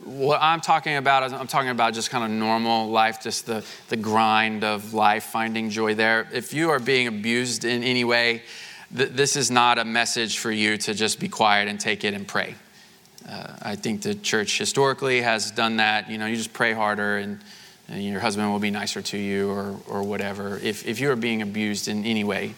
what 0.04 0.42
I'm 0.42 0.62
talking 0.62 0.96
about 0.96 1.24
is 1.24 1.34
I'm 1.34 1.48
talking 1.48 1.70
about 1.70 1.94
just 1.94 2.10
kind 2.10 2.24
of 2.24 2.32
normal 2.32 2.90
life, 2.90 3.22
just 3.22 3.46
the, 3.46 3.64
the 3.90 3.98
grind 3.98 4.64
of 4.64 4.94
life, 4.94 5.26
finding 5.26 5.70
joy 5.70 5.96
there. 5.96 6.28
If 6.34 6.54
you 6.54 6.70
are 6.72 6.80
being 6.80 7.08
abused 7.08 7.66
in 7.66 7.84
any 7.84 8.04
way, 8.04 8.42
th- 8.96 9.10
this 9.12 9.36
is 9.36 9.52
not 9.52 9.78
a 9.78 9.86
message 9.86 10.40
for 10.40 10.52
you 10.52 10.78
to 10.78 10.94
just 10.94 11.20
be 11.20 11.28
quiet 11.28 11.68
and 11.68 11.80
take 11.80 12.04
it 12.04 12.14
and 12.14 12.28
pray. 12.28 12.56
Uh, 13.30 13.54
I 13.62 13.76
think 13.76 14.02
the 14.02 14.16
church 14.16 14.58
historically 14.58 15.22
has 15.22 15.52
done 15.52 15.78
that. 15.78 16.10
You 16.10 16.18
know, 16.18 16.26
you 16.26 16.36
just 16.36 16.54
pray 16.54 16.74
harder 16.74 17.18
and, 17.18 17.40
and 17.88 18.04
your 18.04 18.20
husband 18.20 18.52
will 18.52 18.60
be 18.60 18.72
nicer 18.72 19.02
to 19.02 19.18
you 19.18 19.52
or, 19.52 19.76
or 19.88 20.04
whatever. 20.04 20.58
If, 20.58 20.88
if 20.88 21.00
you 21.00 21.12
are 21.12 21.16
being 21.16 21.42
abused 21.42 21.88
in 21.88 22.06
any 22.06 22.24
way, 22.24 22.56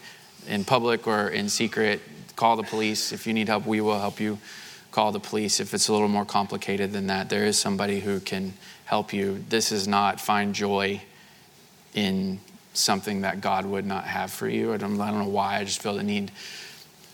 in 0.48 0.64
public 0.64 1.06
or 1.06 1.28
in 1.28 1.48
secret, 1.48 2.00
call 2.36 2.56
the 2.56 2.62
police. 2.62 3.12
If 3.12 3.26
you 3.26 3.32
need 3.34 3.48
help, 3.48 3.66
we 3.66 3.80
will 3.80 3.98
help 3.98 4.18
you 4.18 4.38
call 4.94 5.10
the 5.10 5.18
police 5.18 5.58
if 5.58 5.74
it's 5.74 5.88
a 5.88 5.92
little 5.92 6.08
more 6.08 6.24
complicated 6.24 6.92
than 6.92 7.08
that. 7.08 7.28
There 7.28 7.44
is 7.44 7.58
somebody 7.58 7.98
who 7.98 8.20
can 8.20 8.52
help 8.84 9.12
you. 9.12 9.44
This 9.48 9.72
is 9.72 9.88
not 9.88 10.20
find 10.20 10.54
joy 10.54 11.02
in 11.94 12.38
something 12.74 13.22
that 13.22 13.40
God 13.40 13.66
would 13.66 13.84
not 13.84 14.04
have 14.04 14.30
for 14.30 14.48
you. 14.48 14.72
I 14.72 14.76
don't, 14.76 15.00
I 15.00 15.10
don't 15.10 15.18
know 15.18 15.28
why, 15.28 15.58
I 15.58 15.64
just 15.64 15.82
feel 15.82 15.96
the 15.96 16.04
need 16.04 16.30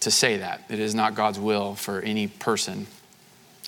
to 0.01 0.11
say 0.11 0.37
that. 0.38 0.62
It 0.69 0.79
is 0.79 0.95
not 0.95 1.14
God's 1.14 1.38
will 1.38 1.75
for 1.75 2.01
any 2.03 2.27
person, 2.27 2.87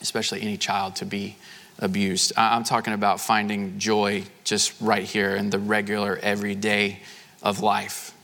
especially 0.03 0.43
any 0.43 0.59
child, 0.59 0.97
to 0.97 1.07
be 1.07 1.37
abused. 1.79 2.35
I'm 2.37 2.65
talking 2.65 2.93
about 2.93 3.19
finding 3.19 3.79
joy 3.79 4.25
just 4.45 4.79
right 4.81 5.05
here 5.05 5.37
in 5.37 5.49
the 5.49 5.59
regular, 5.59 6.19
everyday 6.23 7.01
of 7.43 7.61
life, 7.61 8.15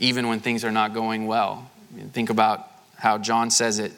even 0.00 0.26
when 0.26 0.40
things 0.40 0.64
are 0.64 0.72
not 0.72 0.92
going 0.92 1.28
well. 1.28 1.70
Think 2.12 2.30
about 2.30 2.68
how 2.96 3.18
John 3.18 3.50
says 3.50 3.78
it 3.78 3.92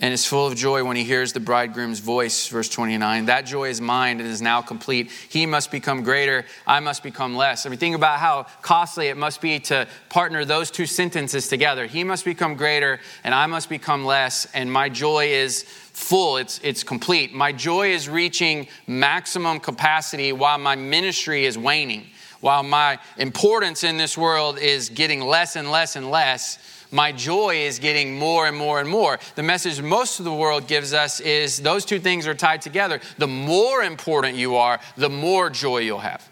and 0.00 0.12
is 0.12 0.26
full 0.26 0.46
of 0.46 0.54
joy 0.54 0.84
when 0.84 0.96
he 0.96 1.04
hears 1.04 1.32
the 1.32 1.40
bridegroom's 1.40 2.00
voice. 2.00 2.48
Verse 2.48 2.68
29. 2.68 3.26
That 3.26 3.42
joy 3.42 3.68
is 3.68 3.80
mine 3.80 4.20
and 4.20 4.28
is 4.28 4.42
now 4.42 4.60
complete. 4.60 5.10
He 5.28 5.46
must 5.46 5.70
become 5.70 6.02
greater, 6.02 6.44
I 6.66 6.80
must 6.80 7.02
become 7.02 7.36
less. 7.36 7.64
I 7.64 7.70
mean, 7.70 7.78
think 7.78 7.96
about 7.96 8.18
how 8.18 8.46
costly 8.62 9.08
it 9.08 9.16
must 9.16 9.40
be 9.40 9.58
to 9.60 9.88
partner 10.08 10.44
those 10.44 10.70
two 10.70 10.86
sentences 10.86 11.48
together. 11.48 11.86
He 11.86 12.04
must 12.04 12.24
become 12.24 12.56
greater 12.56 13.00
and 13.24 13.34
I 13.34 13.46
must 13.46 13.68
become 13.68 14.04
less, 14.04 14.46
and 14.54 14.70
my 14.70 14.88
joy 14.88 15.28
is 15.28 15.62
full, 15.62 16.36
it's, 16.36 16.60
it's 16.62 16.82
complete. 16.82 17.32
My 17.32 17.52
joy 17.52 17.92
is 17.92 18.08
reaching 18.08 18.68
maximum 18.86 19.60
capacity 19.60 20.32
while 20.32 20.58
my 20.58 20.76
ministry 20.76 21.46
is 21.46 21.56
waning 21.56 22.06
while 22.46 22.62
my 22.62 22.96
importance 23.18 23.82
in 23.82 23.96
this 23.96 24.16
world 24.16 24.56
is 24.56 24.88
getting 24.88 25.20
less 25.20 25.56
and 25.56 25.68
less 25.68 25.96
and 25.96 26.12
less, 26.12 26.60
my 26.92 27.10
joy 27.10 27.56
is 27.56 27.80
getting 27.80 28.16
more 28.16 28.46
and 28.46 28.56
more 28.56 28.78
and 28.78 28.88
more. 28.88 29.18
The 29.34 29.42
message 29.42 29.82
most 29.82 30.20
of 30.20 30.24
the 30.24 30.32
world 30.32 30.68
gives 30.68 30.94
us 30.94 31.18
is 31.18 31.60
those 31.60 31.84
two 31.84 31.98
things 31.98 32.24
are 32.24 32.36
tied 32.36 32.62
together. 32.62 33.00
The 33.18 33.26
more 33.26 33.82
important 33.82 34.36
you 34.36 34.54
are, 34.54 34.78
the 34.96 35.10
more 35.10 35.50
joy 35.50 35.78
you'll 35.78 35.98
have. 35.98 36.24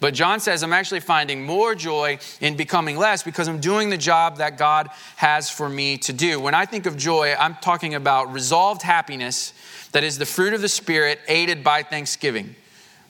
But 0.00 0.14
John 0.14 0.40
says, 0.40 0.64
I'm 0.64 0.72
actually 0.72 0.98
finding 0.98 1.44
more 1.44 1.76
joy 1.76 2.18
in 2.40 2.56
becoming 2.56 2.98
less 2.98 3.22
because 3.22 3.46
I'm 3.46 3.60
doing 3.60 3.88
the 3.88 3.96
job 3.96 4.38
that 4.38 4.58
God 4.58 4.90
has 5.14 5.48
for 5.48 5.68
me 5.68 5.96
to 5.98 6.12
do. 6.12 6.40
When 6.40 6.54
I 6.54 6.66
think 6.66 6.86
of 6.86 6.96
joy, 6.96 7.36
I'm 7.38 7.54
talking 7.62 7.94
about 7.94 8.32
resolved 8.32 8.82
happiness 8.82 9.52
that 9.92 10.02
is 10.02 10.18
the 10.18 10.26
fruit 10.26 10.54
of 10.54 10.60
the 10.60 10.68
Spirit 10.68 11.20
aided 11.28 11.62
by 11.62 11.84
thanksgiving. 11.84 12.56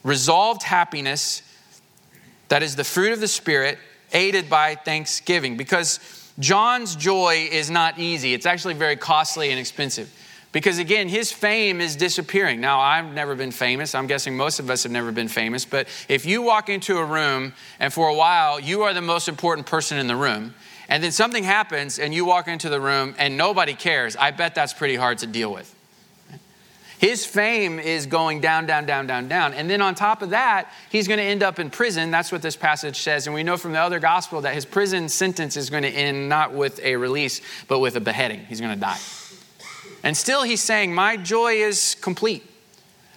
Resolved 0.05 0.65
happiness 0.65 1.41
that 2.49 2.63
is 2.63 2.77
the 2.77 2.85
fruit 2.85 3.13
of 3.13 3.21
the 3.21 3.29
Spirit 3.29 3.79
aided 4.13 4.49
by 4.49 4.75
thanksgiving. 4.75 5.57
Because 5.57 6.01
John's 6.39 6.97
joy 6.97 7.49
is 7.51 7.71
not 7.71 7.99
easy, 7.99 8.35
it's 8.35 8.47
actually 8.47 8.75
very 8.75 8.97
costly 8.97 9.51
and 9.51 9.59
expensive. 9.59 10.13
Because 10.53 10.79
again, 10.79 11.09
his 11.09 11.31
fame 11.31 11.83
is 11.83 11.97
disappearing. 11.97 12.63
Now, 12.63 12.81
I've 12.81 13.13
never 13.13 13.35
been 13.35 13.51
famous. 13.51 13.95
I'm 13.95 14.07
guessing 14.07 14.37
most 14.39 14.59
of 14.59 14.71
us 14.71 14.85
have 14.85 14.93
never 14.93 15.13
been 15.13 15.29
famous. 15.29 15.67
But 15.67 15.87
if 16.09 16.25
you 16.25 16.41
walk 16.41 16.71
into 16.71 16.97
a 16.97 17.05
room 17.05 17.53
and 17.79 17.93
for 17.93 18.09
a 18.09 18.15
while 18.15 18.59
you 18.59 18.83
are 18.85 18.95
the 18.95 19.03
most 19.03 19.29
important 19.29 19.67
person 19.67 19.99
in 19.99 20.07
the 20.07 20.17
room, 20.17 20.55
and 20.89 21.05
then 21.05 21.13
something 21.13 21.45
happens 21.45 21.99
and 21.99 22.15
you 22.15 22.25
walk 22.25 22.49
into 22.49 22.71
the 22.71 22.81
room 22.81 23.15
and 23.19 23.37
nobody 23.37 23.75
cares, 23.75 24.17
I 24.17 24.31
bet 24.31 24.55
that's 24.55 24.73
pretty 24.73 24.97
hard 24.97 25.19
to 25.19 25.27
deal 25.27 25.53
with. 25.53 25.76
His 26.99 27.27
fame 27.27 27.79
is 27.79 28.07
going 28.07 28.41
down, 28.41 28.67
down, 28.67 28.87
down, 28.87 29.07
down, 29.07 29.29
down. 29.29 29.53
And 29.53 29.69
then 29.69 29.83
on 29.83 29.95
top 29.95 30.23
of 30.23 30.31
that, 30.31 30.73
he's 30.89 31.07
going 31.07 31.19
to 31.19 31.25
end 31.25 31.43
up 31.43 31.59
in 31.59 31.69
prison. 31.69 32.11
That's 32.11 32.33
what 32.33 32.41
this 32.41 32.57
passage 32.57 33.01
says. 33.01 33.27
And 33.27 33.35
we 33.35 33.43
know 33.43 33.59
from 33.59 33.73
the 33.73 33.81
other 33.81 33.99
gospel 33.99 34.41
that 34.43 34.55
his 34.55 34.65
prison 34.65 35.09
sentence 35.09 35.57
is 35.57 35.69
going 35.69 35.83
to 35.83 35.91
end 35.91 36.29
not 36.29 36.53
with 36.53 36.81
a 36.83 36.97
release, 36.97 37.43
but 37.69 37.81
with 37.81 37.97
a 37.97 38.01
beheading. 38.01 38.41
He's 38.47 38.61
going 38.61 38.75
to 38.75 38.81
die. 38.81 38.99
And 40.03 40.17
still, 40.17 40.43
he's 40.43 40.63
saying, 40.63 40.95
My 40.95 41.17
joy 41.17 41.55
is 41.55 41.97
complete 42.01 42.45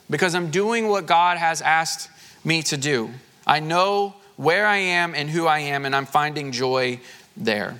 because 0.10 0.36
I'm 0.36 0.52
doing 0.52 0.88
what 0.88 1.06
God 1.06 1.38
has 1.38 1.62
asked 1.62 2.10
me 2.44 2.64
to 2.64 2.78
do. 2.78 3.12
I 3.48 3.60
know 3.60 4.16
where 4.36 4.66
I 4.66 4.78
am 4.78 5.16
and 5.16 5.30
who 5.30 5.46
I 5.46 5.60
am, 5.60 5.86
and 5.86 5.96
I'm 5.96 6.06
finding 6.06 6.52
joy 6.52 7.00
there. 7.38 7.76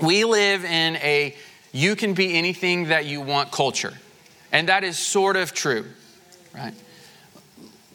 We 0.00 0.24
live 0.24 0.64
in 0.64 0.96
a 0.96 1.34
you 1.72 1.96
can 1.96 2.14
be 2.14 2.34
anything 2.34 2.88
that 2.88 3.06
you 3.06 3.20
want 3.20 3.50
culture. 3.52 3.92
And 4.56 4.70
that 4.70 4.84
is 4.84 4.98
sort 4.98 5.36
of 5.36 5.52
true, 5.52 5.84
right? 6.54 6.72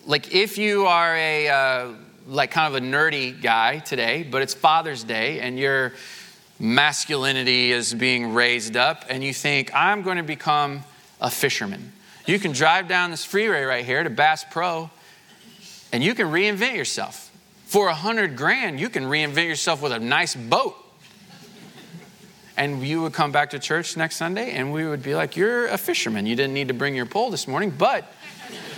Like 0.05 0.35
if 0.35 0.59
you 0.59 0.85
are 0.85 1.15
a 1.15 1.49
uh, 1.49 1.87
like 2.27 2.51
kind 2.51 2.75
of 2.75 2.83
a 2.83 2.85
nerdy 2.85 3.41
guy 3.41 3.79
today, 3.79 4.21
but 4.21 4.43
it's 4.43 4.53
Father's 4.53 5.03
Day 5.03 5.39
and 5.39 5.57
your 5.57 5.93
masculinity 6.59 7.71
is 7.71 7.95
being 7.95 8.35
raised 8.35 8.77
up 8.77 9.05
and 9.09 9.23
you 9.23 9.33
think 9.33 9.73
I'm 9.73 10.03
going 10.03 10.17
to 10.17 10.23
become 10.23 10.83
a 11.19 11.31
fisherman. 11.31 11.93
You 12.27 12.37
can 12.37 12.51
drive 12.51 12.87
down 12.87 13.09
this 13.09 13.25
freeway 13.25 13.63
right 13.63 13.83
here 13.83 14.03
to 14.03 14.11
Bass 14.11 14.45
Pro 14.51 14.91
and 15.91 16.03
you 16.03 16.13
can 16.13 16.27
reinvent 16.27 16.75
yourself. 16.75 17.31
For 17.65 17.87
a 17.87 17.95
hundred 17.95 18.37
grand, 18.37 18.79
you 18.79 18.89
can 18.89 19.05
reinvent 19.05 19.47
yourself 19.47 19.81
with 19.81 19.93
a 19.93 19.99
nice 19.99 20.35
boat 20.35 20.75
and 22.57 22.85
you 22.85 23.01
would 23.01 23.13
come 23.13 23.31
back 23.31 23.51
to 23.51 23.59
church 23.59 23.97
next 23.97 24.17
Sunday 24.17 24.51
and 24.51 24.71
we 24.71 24.85
would 24.85 25.03
be 25.03 25.15
like, 25.15 25.35
You're 25.35 25.67
a 25.67 25.77
fisherman. 25.77 26.25
You 26.25 26.35
didn't 26.35 26.53
need 26.53 26.67
to 26.67 26.73
bring 26.73 26.95
your 26.95 27.05
pole 27.05 27.29
this 27.29 27.47
morning, 27.47 27.71
but 27.71 28.05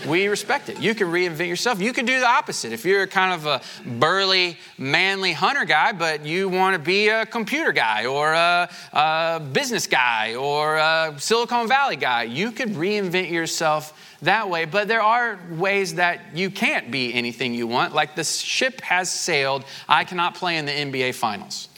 we 0.08 0.28
respect 0.28 0.70
it. 0.70 0.80
You 0.80 0.96
can 0.96 1.08
reinvent 1.08 1.48
yourself. 1.48 1.80
You 1.80 1.94
can 1.94 2.06
do 2.06 2.20
the 2.20 2.28
opposite. 2.28 2.72
If 2.74 2.86
you're 2.86 3.08
kind 3.08 3.34
of 3.34 3.46
a 3.46 3.62
burly, 4.00 4.58
manly 4.78 5.32
hunter 5.32 5.66
guy, 5.66 5.94
but 5.94 6.26
you 6.26 6.50
want 6.50 6.76
to 6.76 6.80
be 6.80 7.10
a 7.10 7.26
computer 7.26 7.72
guy 7.72 8.06
or 8.06 8.34
a, 8.34 8.70
a 8.92 9.42
business 9.52 9.88
guy 9.88 10.36
or 10.36 10.76
a 10.76 11.16
Silicon 11.18 11.68
Valley 11.68 11.96
guy, 11.96 12.24
you 12.24 12.52
could 12.52 12.70
reinvent 12.70 13.32
yourself 13.32 14.18
that 14.22 14.50
way. 14.50 14.66
But 14.66 14.88
there 14.88 15.02
are 15.02 15.40
ways 15.52 15.96
that 15.96 16.22
you 16.36 16.50
can't 16.50 16.92
be 16.92 17.14
anything 17.14 17.54
you 17.54 17.68
want. 17.68 17.94
Like 17.94 18.16
the 18.16 18.24
ship 18.24 18.82
has 18.82 19.12
sailed, 19.12 19.66
I 19.88 20.04
cannot 20.04 20.36
play 20.36 20.58
in 20.58 20.66
the 20.66 20.72
NBA 20.72 21.16
finals. 21.16 21.70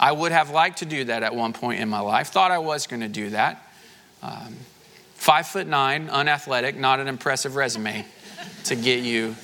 I 0.00 0.12
would 0.12 0.32
have 0.32 0.50
liked 0.50 0.78
to 0.78 0.86
do 0.86 1.04
that 1.04 1.22
at 1.22 1.34
one 1.34 1.52
point 1.52 1.80
in 1.80 1.88
my 1.88 2.00
life, 2.00 2.28
thought 2.28 2.50
I 2.50 2.58
was 2.58 2.86
going 2.86 3.00
to 3.00 3.08
do 3.08 3.30
that. 3.30 3.62
Um, 4.22 4.56
five 5.14 5.46
foot 5.46 5.66
nine, 5.66 6.08
unathletic, 6.08 6.76
not 6.76 7.00
an 7.00 7.08
impressive 7.08 7.56
resume 7.56 8.04
to 8.64 8.76
get 8.76 9.02
you 9.02 9.34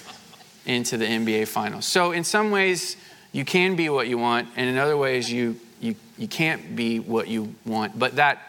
into 0.66 0.96
the 0.96 1.04
NBA 1.04 1.48
finals. 1.48 1.84
So, 1.86 2.12
in 2.12 2.24
some 2.24 2.50
ways, 2.50 2.96
you 3.32 3.44
can 3.44 3.76
be 3.76 3.88
what 3.88 4.06
you 4.08 4.16
want, 4.16 4.48
and 4.56 4.68
in 4.68 4.78
other 4.78 4.96
ways, 4.96 5.30
you, 5.30 5.58
you, 5.80 5.96
you 6.16 6.28
can't 6.28 6.76
be 6.76 7.00
what 7.00 7.28
you 7.28 7.54
want. 7.66 7.98
But 7.98 8.16
that, 8.16 8.40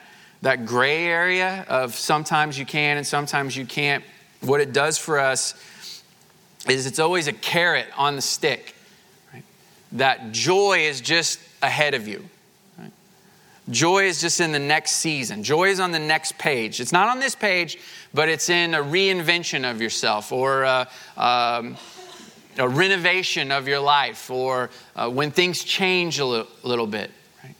that 0.44 0.66
gray 0.66 1.06
area 1.06 1.66
of 1.68 1.96
sometimes 1.96 2.58
you 2.58 2.66
can 2.66 2.98
and 2.98 3.06
sometimes 3.06 3.58
you 3.58 3.66
can't, 3.66 4.04
what 4.42 4.62
it 4.62 4.74
does 4.74 4.98
for 4.98 5.20
us 5.20 5.56
is 6.70 6.86
it's 6.86 7.00
always 7.00 7.28
a 7.28 7.34
carrot 7.34 7.88
on 7.98 8.16
the 8.16 8.22
stick. 8.22 8.76
Right? 9.34 9.44
That 9.94 10.32
joy 10.32 10.80
is 10.82 11.02
just 11.02 11.40
ahead 11.66 11.94
of 11.94 12.08
you. 12.08 12.30
Joy 13.70 14.06
is 14.06 14.22
just 14.22 14.40
in 14.40 14.52
the 14.52 14.60
next 14.60 14.92
season. 14.92 15.44
Joy 15.44 15.70
is 15.70 15.80
on 15.80 15.92
the 15.92 16.00
next 16.00 16.38
page. 16.38 16.80
It's 16.80 16.92
not 16.92 17.10
on 17.10 17.20
this 17.20 17.34
page, 17.34 17.80
but 18.14 18.30
it's 18.30 18.50
in 18.50 18.76
a 18.76 18.84
reinvention 18.84 19.70
of 19.70 19.82
yourself 19.82 20.32
or 20.32 20.64
a, 20.64 20.88
um, 21.18 21.76
a 22.60 22.70
renovation 22.70 23.52
of 23.52 23.68
your 23.68 23.80
life 23.80 24.30
or 24.30 24.70
uh, 24.96 25.10
when 25.10 25.32
things 25.32 25.64
change 25.64 26.20
a 26.20 26.26
little, 26.26 26.48
little 26.62 26.86
bit. 26.86 27.10
Right? 27.44 27.56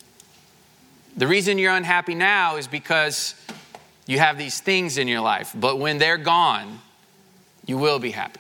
The 1.18 1.26
reason 1.26 1.58
you're 1.58 1.74
unhappy 1.74 2.14
now 2.14 2.58
is 2.58 2.68
because 2.68 3.34
you 4.06 4.20
have 4.20 4.38
these 4.38 4.60
things 4.60 5.00
in 5.00 5.08
your 5.08 5.22
life, 5.22 5.56
but 5.56 5.80
when 5.80 5.98
they're 5.98 6.20
gone, 6.20 6.82
you 7.66 7.80
will 7.80 7.98
be 7.98 8.12
happy. 8.12 8.40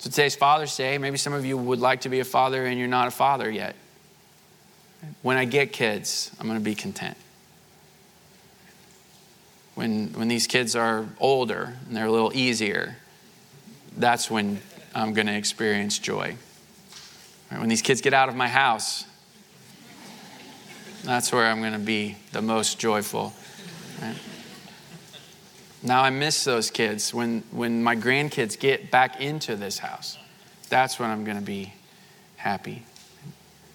So 0.00 0.08
today's 0.08 0.34
Father's 0.34 0.74
Day. 0.74 0.96
Maybe 0.96 1.18
some 1.18 1.34
of 1.34 1.44
you 1.44 1.58
would 1.58 1.78
like 1.78 2.00
to 2.02 2.08
be 2.08 2.20
a 2.20 2.24
father 2.24 2.64
and 2.64 2.78
you're 2.78 2.88
not 2.88 3.06
a 3.06 3.10
father 3.10 3.50
yet. 3.50 3.76
When 5.20 5.36
I 5.36 5.44
get 5.44 5.74
kids, 5.74 6.34
I'm 6.40 6.46
going 6.46 6.58
to 6.58 6.64
be 6.64 6.74
content. 6.74 7.18
When, 9.74 10.10
when 10.14 10.28
these 10.28 10.46
kids 10.46 10.74
are 10.74 11.06
older 11.18 11.74
and 11.86 11.94
they're 11.94 12.06
a 12.06 12.10
little 12.10 12.34
easier, 12.34 12.96
that's 13.94 14.30
when 14.30 14.62
I'm 14.94 15.12
going 15.12 15.26
to 15.26 15.36
experience 15.36 15.98
joy. 15.98 16.34
When 17.50 17.68
these 17.68 17.82
kids 17.82 18.00
get 18.00 18.14
out 18.14 18.30
of 18.30 18.34
my 18.34 18.48
house, 18.48 19.04
that's 21.04 21.30
where 21.30 21.44
I'm 21.44 21.60
going 21.60 21.74
to 21.74 21.78
be 21.78 22.16
the 22.32 22.40
most 22.40 22.78
joyful. 22.78 23.34
Right? 24.00 24.16
Now 25.82 26.02
I 26.02 26.10
miss 26.10 26.44
those 26.44 26.70
kids 26.70 27.14
when, 27.14 27.42
when 27.50 27.82
my 27.82 27.96
grandkids 27.96 28.58
get 28.58 28.90
back 28.90 29.20
into 29.20 29.56
this 29.56 29.78
house. 29.78 30.18
That's 30.68 30.98
when 30.98 31.10
I'm 31.10 31.24
going 31.24 31.38
to 31.38 31.42
be 31.42 31.72
happy. 32.36 32.84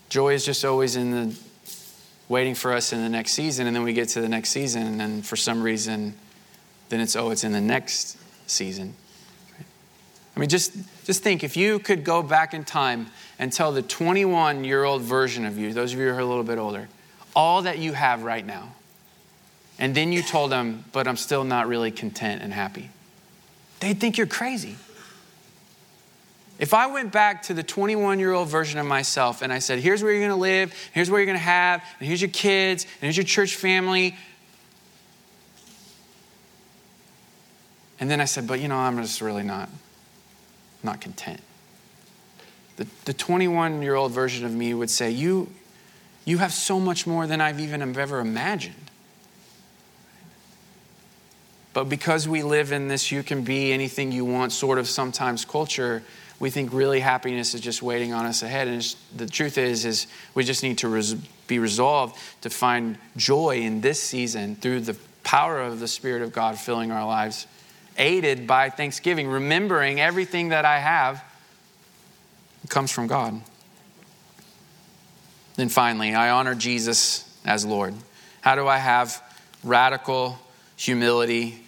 Joy 0.10 0.34
is 0.34 0.46
just 0.46 0.64
always 0.64 0.96
in 0.96 1.12
the 1.12 1.36
waiting 2.30 2.56
for 2.56 2.74
us 2.74 2.94
in 2.94 3.02
the 3.02 3.10
next 3.10 3.32
season, 3.34 3.68
and 3.68 3.76
then 3.76 3.84
we 3.84 3.94
get 3.94 4.10
to 4.10 4.22
the 4.22 4.30
next 4.30 4.50
season, 4.50 4.84
and 4.84 5.00
then 5.00 5.22
for 5.22 5.36
some 5.36 5.62
reason, 5.62 6.16
then 6.90 7.00
it's 7.00 7.16
oh, 7.16 7.32
it's 7.32 7.44
in 7.44 7.52
the 7.52 7.62
next 7.62 8.18
season. 8.48 8.96
I 10.36 10.40
mean, 10.40 10.50
just, 10.50 10.74
just 11.06 11.24
think 11.24 11.44
if 11.44 11.56
you 11.56 11.80
could 11.80 12.04
go 12.04 12.22
back 12.22 12.54
in 12.54 12.66
time 12.66 13.08
and 13.40 13.54
tell 13.54 13.72
the 13.72 13.82
21 13.82 14.64
year 14.64 14.84
old 14.84 15.02
version 15.02 15.46
of 15.46 15.58
you, 15.58 15.72
those 15.74 15.94
of 15.94 16.00
you 16.00 16.06
who 16.06 16.16
are 16.16 16.20
a 16.20 16.26
little 16.26 16.44
bit 16.44 16.58
older, 16.58 16.90
all 17.36 17.62
that 17.62 17.80
you 17.80 17.94
have 17.94 18.24
right 18.24 18.46
now 18.46 18.74
and 19.78 19.94
then 19.94 20.12
you 20.12 20.22
told 20.22 20.52
them, 20.52 20.86
but 20.92 21.08
I'm 21.08 21.18
still 21.18 21.44
not 21.44 21.68
really 21.68 21.92
content 21.92 22.42
and 22.42 22.54
happy, 22.54 22.90
they'd 23.80 24.00
think 24.00 24.18
you're 24.18 24.28
crazy. 24.28 24.76
If 26.58 26.74
I 26.74 26.88
went 26.88 27.12
back 27.12 27.44
to 27.44 27.54
the 27.54 27.64
21 27.64 28.20
year 28.20 28.32
old 28.32 28.48
version 28.48 28.80
of 28.80 28.86
myself 28.86 29.42
and 29.42 29.52
I 29.52 29.60
said, 29.60 29.80
here's 29.80 30.02
where 30.02 30.14
you're 30.14 30.22
gonna 30.22 30.40
live, 30.40 30.74
here's 30.94 31.10
where 31.10 31.20
you're 31.20 31.26
gonna 31.26 31.40
have, 31.40 31.84
and 32.00 32.08
here's 32.08 32.22
your 32.22 32.32
kids, 32.32 32.84
and 32.84 33.02
here's 33.02 33.18
your 33.18 33.26
church 33.26 33.56
family. 33.56 34.16
And 38.00 38.10
then 38.10 38.22
I 38.22 38.26
said, 38.26 38.48
but 38.48 38.60
you 38.62 38.68
know, 38.68 38.78
I'm 38.78 39.02
just 39.02 39.20
really 39.20 39.44
not, 39.44 39.70
not 40.82 41.02
content. 41.02 41.42
The, 42.78 42.88
the 43.06 43.14
21 43.14 43.82
year 43.82 43.96
old 43.96 44.14
version 44.14 44.46
of 44.46 44.54
me 44.54 44.74
would 44.74 44.90
say, 44.90 45.12
you, 45.12 45.50
you 46.24 46.38
have 46.38 46.54
so 46.54 46.80
much 46.80 47.06
more 47.06 47.28
than 47.28 47.42
I've 47.42 47.60
even 47.60 47.82
ever 47.98 48.20
imagined. 48.20 48.76
But 51.76 51.90
because 51.90 52.26
we 52.26 52.42
live 52.42 52.72
in 52.72 52.88
this 52.88 53.12
you 53.12 53.22
can 53.22 53.44
be 53.44 53.74
anything 53.74 54.14
you 54.14 54.24
want 54.24 54.54
sort 54.54 54.80
of 54.80 54.88
sometimes 54.88 55.44
culture, 55.44 56.04
we 56.40 56.50
think 56.50 56.72
really 56.72 57.02
happiness 57.02 57.54
is 57.54 57.60
just 57.60 57.84
waiting 57.84 58.14
on 58.14 58.26
us 58.26 58.44
ahead. 58.44 58.70
And 58.70 58.96
the 59.14 59.28
truth 59.28 59.58
is, 59.58 59.84
is 59.84 60.08
we 60.36 60.46
just 60.46 60.64
need 60.64 60.78
to 60.80 60.88
res- 60.88 61.16
be 61.48 61.60
resolved 61.60 62.18
to 62.44 62.50
find 62.50 62.98
joy 63.18 63.58
in 63.58 63.82
this 63.82 64.02
season 64.02 64.56
through 64.56 64.80
the 64.80 64.96
power 65.26 65.60
of 65.60 65.82
the 65.82 65.88
Spirit 65.90 66.22
of 66.22 66.32
God 66.32 66.58
filling 66.58 66.94
our 66.94 67.06
lives 67.06 67.46
aided 67.98 68.48
by 68.48 68.70
thanksgiving, 68.70 69.28
remembering 69.28 70.00
everything 70.00 70.50
that 70.50 70.64
I 70.64 70.80
have 70.80 71.22
comes 72.70 72.90
from 72.90 73.08
God. 73.08 73.42
Then 75.58 75.68
finally, 75.68 76.16
I 76.16 76.30
honor 76.30 76.56
Jesus 76.56 77.38
as 77.44 77.66
Lord. 77.66 77.96
How 78.40 78.56
do 78.56 78.66
I 78.66 78.78
have 78.78 79.22
radical 79.62 80.40
humility 80.78 81.65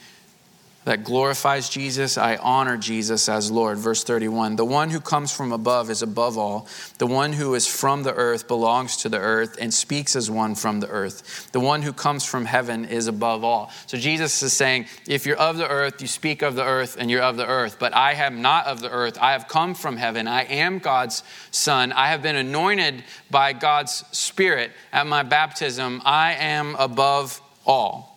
that 0.87 1.03
glorifies 1.03 1.67
Jesus, 1.67 2.17
I 2.17 2.37
honor 2.37 2.77
Jesus 2.77 3.27
as 3.27 3.51
Lord. 3.51 3.77
Verse 3.77 4.05
31 4.05 4.55
The 4.55 4.63
one 4.63 4.89
who 4.89 5.01
comes 5.01 5.33
from 5.33 5.51
above 5.51 5.89
is 5.89 6.01
above 6.01 6.37
all. 6.37 6.65
The 6.97 7.05
one 7.05 7.33
who 7.33 7.55
is 7.55 7.67
from 7.67 8.03
the 8.03 8.13
earth 8.13 8.47
belongs 8.47 8.95
to 8.97 9.09
the 9.09 9.19
earth 9.19 9.57
and 9.59 9.73
speaks 9.73 10.15
as 10.15 10.31
one 10.31 10.55
from 10.55 10.79
the 10.79 10.87
earth. 10.87 11.51
The 11.51 11.59
one 11.59 11.81
who 11.81 11.91
comes 11.91 12.23
from 12.23 12.45
heaven 12.45 12.85
is 12.85 13.07
above 13.07 13.43
all. 13.43 13.69
So 13.87 13.97
Jesus 13.97 14.41
is 14.41 14.53
saying, 14.53 14.85
If 15.09 15.25
you're 15.25 15.35
of 15.35 15.57
the 15.57 15.67
earth, 15.67 16.01
you 16.01 16.07
speak 16.07 16.41
of 16.41 16.55
the 16.55 16.63
earth 16.63 16.95
and 16.97 17.11
you're 17.11 17.21
of 17.21 17.35
the 17.35 17.45
earth. 17.45 17.75
But 17.79 17.93
I 17.93 18.13
am 18.13 18.41
not 18.41 18.65
of 18.67 18.79
the 18.79 18.89
earth. 18.89 19.17
I 19.19 19.33
have 19.33 19.49
come 19.49 19.75
from 19.75 19.97
heaven. 19.97 20.25
I 20.25 20.43
am 20.43 20.79
God's 20.79 21.21
son. 21.51 21.91
I 21.91 22.07
have 22.11 22.21
been 22.21 22.37
anointed 22.37 23.03
by 23.29 23.51
God's 23.51 24.05
Spirit 24.13 24.71
at 24.93 25.05
my 25.05 25.23
baptism. 25.23 26.01
I 26.05 26.35
am 26.35 26.77
above 26.77 27.41
all. 27.65 28.16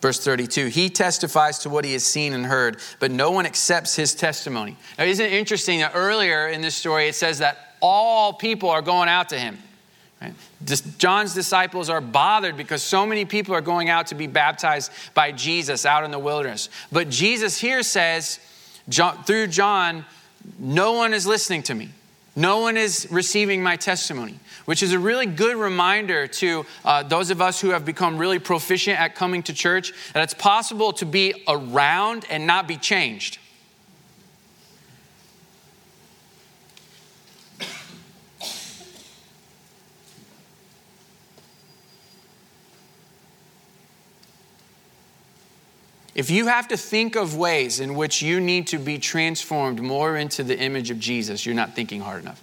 Verse 0.00 0.22
32, 0.24 0.66
he 0.68 0.88
testifies 0.88 1.58
to 1.58 1.68
what 1.68 1.84
he 1.84 1.92
has 1.92 2.04
seen 2.04 2.32
and 2.32 2.46
heard, 2.46 2.78
but 3.00 3.10
no 3.10 3.30
one 3.30 3.44
accepts 3.44 3.94
his 3.94 4.14
testimony. 4.14 4.76
Now, 4.98 5.04
isn't 5.04 5.24
it 5.24 5.32
interesting 5.32 5.80
that 5.80 5.92
earlier 5.94 6.48
in 6.48 6.62
this 6.62 6.74
story 6.74 7.08
it 7.08 7.14
says 7.14 7.38
that 7.38 7.74
all 7.80 8.32
people 8.32 8.70
are 8.70 8.80
going 8.80 9.10
out 9.10 9.28
to 9.28 9.38
him? 9.38 9.58
Right? 10.22 10.32
John's 10.98 11.34
disciples 11.34 11.90
are 11.90 12.00
bothered 12.00 12.56
because 12.56 12.82
so 12.82 13.04
many 13.04 13.24
people 13.26 13.54
are 13.54 13.60
going 13.60 13.90
out 13.90 14.06
to 14.08 14.14
be 14.14 14.26
baptized 14.26 14.90
by 15.14 15.32
Jesus 15.32 15.84
out 15.84 16.04
in 16.04 16.10
the 16.10 16.18
wilderness. 16.18 16.70
But 16.90 17.10
Jesus 17.10 17.58
here 17.58 17.82
says, 17.82 18.38
through 19.26 19.48
John, 19.48 20.06
no 20.58 20.92
one 20.92 21.12
is 21.12 21.26
listening 21.26 21.62
to 21.64 21.74
me. 21.74 21.90
No 22.36 22.60
one 22.60 22.76
is 22.76 23.08
receiving 23.10 23.62
my 23.62 23.76
testimony, 23.76 24.38
which 24.70 24.84
is 24.84 24.92
a 24.92 24.98
really 25.00 25.26
good 25.26 25.56
reminder 25.56 26.28
to 26.28 26.64
uh, 26.84 27.02
those 27.02 27.30
of 27.30 27.42
us 27.42 27.60
who 27.60 27.70
have 27.70 27.84
become 27.84 28.16
really 28.16 28.38
proficient 28.38 29.00
at 29.00 29.16
coming 29.16 29.42
to 29.42 29.52
church 29.52 29.92
that 30.12 30.22
it's 30.22 30.32
possible 30.32 30.92
to 30.92 31.04
be 31.04 31.34
around 31.48 32.24
and 32.30 32.46
not 32.46 32.68
be 32.68 32.76
changed. 32.76 33.38
If 46.14 46.30
you 46.30 46.46
have 46.46 46.68
to 46.68 46.76
think 46.76 47.16
of 47.16 47.34
ways 47.34 47.80
in 47.80 47.96
which 47.96 48.22
you 48.22 48.38
need 48.38 48.68
to 48.68 48.78
be 48.78 48.98
transformed 48.98 49.82
more 49.82 50.16
into 50.16 50.44
the 50.44 50.56
image 50.56 50.92
of 50.92 51.00
Jesus, 51.00 51.44
you're 51.44 51.56
not 51.56 51.74
thinking 51.74 52.02
hard 52.02 52.22
enough. 52.22 52.40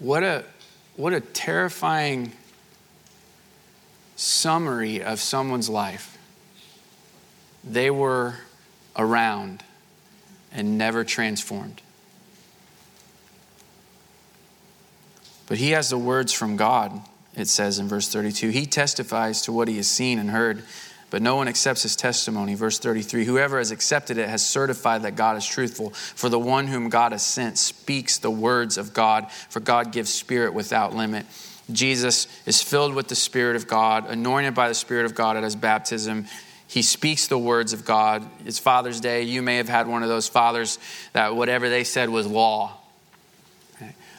What 0.00 0.24
a, 0.24 0.44
what 0.96 1.12
a 1.12 1.20
terrifying 1.20 2.32
summary 4.16 5.02
of 5.02 5.20
someone's 5.20 5.68
life. 5.68 6.18
They 7.62 7.90
were 7.90 8.36
around 8.96 9.62
and 10.50 10.76
never 10.76 11.04
transformed. 11.04 11.82
But 15.46 15.58
he 15.58 15.70
has 15.72 15.90
the 15.90 15.98
words 15.98 16.32
from 16.32 16.56
God, 16.56 17.00
it 17.36 17.48
says 17.48 17.78
in 17.78 17.86
verse 17.86 18.08
32. 18.08 18.50
He 18.50 18.66
testifies 18.66 19.42
to 19.42 19.52
what 19.52 19.68
he 19.68 19.76
has 19.76 19.88
seen 19.88 20.18
and 20.18 20.30
heard, 20.30 20.62
but 21.10 21.22
no 21.22 21.36
one 21.36 21.48
accepts 21.48 21.82
his 21.82 21.96
testimony. 21.96 22.54
Verse 22.54 22.78
33 22.78 23.24
Whoever 23.24 23.58
has 23.58 23.70
accepted 23.70 24.16
it 24.16 24.28
has 24.28 24.44
certified 24.44 25.02
that 25.02 25.16
God 25.16 25.36
is 25.36 25.46
truthful. 25.46 25.90
For 25.90 26.28
the 26.28 26.38
one 26.38 26.68
whom 26.68 26.88
God 26.88 27.12
has 27.12 27.24
sent 27.24 27.58
speaks 27.58 28.18
the 28.18 28.30
words 28.30 28.78
of 28.78 28.94
God, 28.94 29.30
for 29.50 29.60
God 29.60 29.92
gives 29.92 30.12
spirit 30.12 30.54
without 30.54 30.94
limit. 30.94 31.26
Jesus 31.72 32.26
is 32.46 32.62
filled 32.62 32.94
with 32.94 33.08
the 33.08 33.14
Spirit 33.14 33.56
of 33.56 33.68
God, 33.68 34.08
anointed 34.08 34.54
by 34.54 34.68
the 34.68 34.74
Spirit 34.74 35.06
of 35.06 35.14
God 35.14 35.36
at 35.36 35.44
his 35.44 35.54
baptism. 35.54 36.26
He 36.66 36.82
speaks 36.82 37.26
the 37.26 37.38
words 37.38 37.72
of 37.72 37.84
God. 37.84 38.24
It's 38.44 38.58
Father's 38.58 39.00
Day. 39.00 39.22
You 39.22 39.42
may 39.42 39.56
have 39.56 39.68
had 39.68 39.86
one 39.86 40.02
of 40.02 40.08
those 40.08 40.28
fathers 40.28 40.78
that 41.12 41.34
whatever 41.34 41.68
they 41.68 41.84
said 41.84 42.08
was 42.08 42.26
law. 42.26 42.76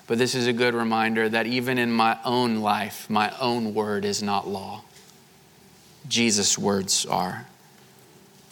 But 0.08 0.18
this 0.18 0.36
is 0.36 0.48
a 0.48 0.54
good 0.54 0.74
reminder 0.74 1.30
that 1.30 1.46
even 1.46 1.78
in 1.78 1.92
my 1.92 2.18
own 2.26 2.58
life, 2.58 3.10
my 3.10 3.32
own 3.40 3.74
word 3.74 4.04
is 4.04 4.22
not 4.22 4.46
law. 4.46 4.84
Jesus' 6.08 6.58
words 6.58 7.06
are. 7.06 7.46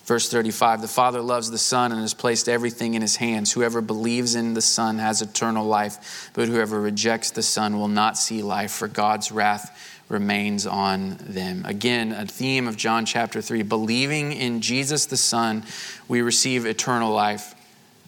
Verse 0.10 0.28
35 0.28 0.82
The 0.82 0.88
Father 0.88 1.22
loves 1.22 1.52
the 1.52 1.60
Son 1.60 1.92
and 1.92 2.02
has 2.02 2.16
placed 2.16 2.50
everything 2.50 2.96
in 2.96 3.02
his 3.04 3.18
hands. 3.18 3.52
Whoever 3.52 3.80
believes 3.80 4.34
in 4.34 4.56
the 4.56 4.62
Son 4.62 4.98
has 4.98 5.22
eternal 5.22 5.66
life, 5.66 6.32
but 6.34 6.48
whoever 6.48 6.82
rejects 6.82 7.30
the 7.30 7.44
Son 7.44 7.78
will 7.78 7.88
not 7.88 8.18
see 8.18 8.42
life, 8.42 8.72
for 8.72 8.88
God's 8.88 9.32
wrath 9.32 10.00
remains 10.10 10.66
on 10.66 11.18
them. 11.20 11.64
Again, 11.66 12.12
a 12.12 12.26
theme 12.26 12.68
of 12.68 12.76
John 12.76 13.06
chapter 13.06 13.40
3 13.40 13.62
believing 13.62 14.34
in 14.34 14.62
Jesus 14.62 15.06
the 15.06 15.16
Son, 15.16 15.64
we 16.08 16.22
receive 16.22 16.66
eternal 16.66 17.14
life. 17.14 17.54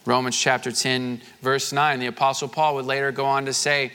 Romans 0.07 0.35
chapter 0.35 0.71
10, 0.71 1.21
verse 1.43 1.71
9, 1.71 1.99
the 1.99 2.07
Apostle 2.07 2.47
Paul 2.47 2.73
would 2.75 2.85
later 2.85 3.11
go 3.11 3.25
on 3.25 3.45
to 3.45 3.53
say 3.53 3.91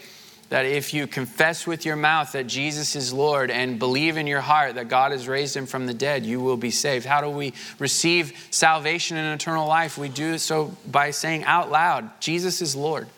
that 0.49 0.65
if 0.65 0.95
you 0.95 1.07
confess 1.07 1.67
with 1.67 1.85
your 1.85 1.97
mouth 1.97 2.33
that 2.33 2.47
Jesus 2.47 2.95
is 2.95 3.13
Lord 3.13 3.51
and 3.51 3.79
believe 3.79 4.17
in 4.17 4.27
your 4.27 4.41
heart 4.41 4.77
that 4.77 4.89
God 4.89 5.11
has 5.11 5.27
raised 5.27 5.57
him 5.57 5.67
from 5.67 5.87
the 5.87 5.95
dead, 5.95 6.25
you 6.25 6.41
will 6.41 6.57
be 6.57 6.71
saved. 6.71 7.05
How 7.05 7.21
do 7.21 7.29
we 7.29 7.53
receive 7.79 8.47
salvation 8.51 9.17
and 9.17 9.35
eternal 9.35 9.67
life? 9.67 9.99
We 9.99 10.09
do 10.09 10.39
so 10.39 10.77
by 10.87 11.11
saying 11.11 11.45
out 11.45 11.71
loud, 11.71 12.21
Jesus 12.21 12.63
is 12.63 12.77
Lord. 12.77 13.09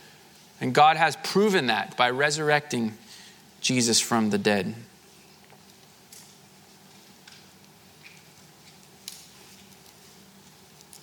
And 0.61 0.75
God 0.75 0.97
has 0.97 1.17
proven 1.17 1.67
that 1.67 1.97
by 1.97 2.11
resurrecting 2.11 2.95
Jesus 3.61 4.01
from 4.01 4.31
the 4.31 4.39
dead. 4.39 4.75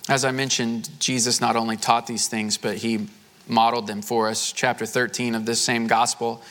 As 0.08 0.24
I 0.24 0.30
mentioned, 0.30 0.88
Jesus 1.00 1.40
not 1.40 1.56
only 1.56 1.76
taught 1.76 2.06
these 2.06 2.28
things, 2.28 2.56
but 2.56 2.76
he 2.76 3.08
modeled 3.46 3.86
them 3.86 4.02
for 4.02 4.28
us. 4.28 4.52
Chapter 4.52 4.86
13 4.86 5.34
of 5.34 5.46
this 5.46 5.60
same 5.60 5.86
gospel. 5.86 6.42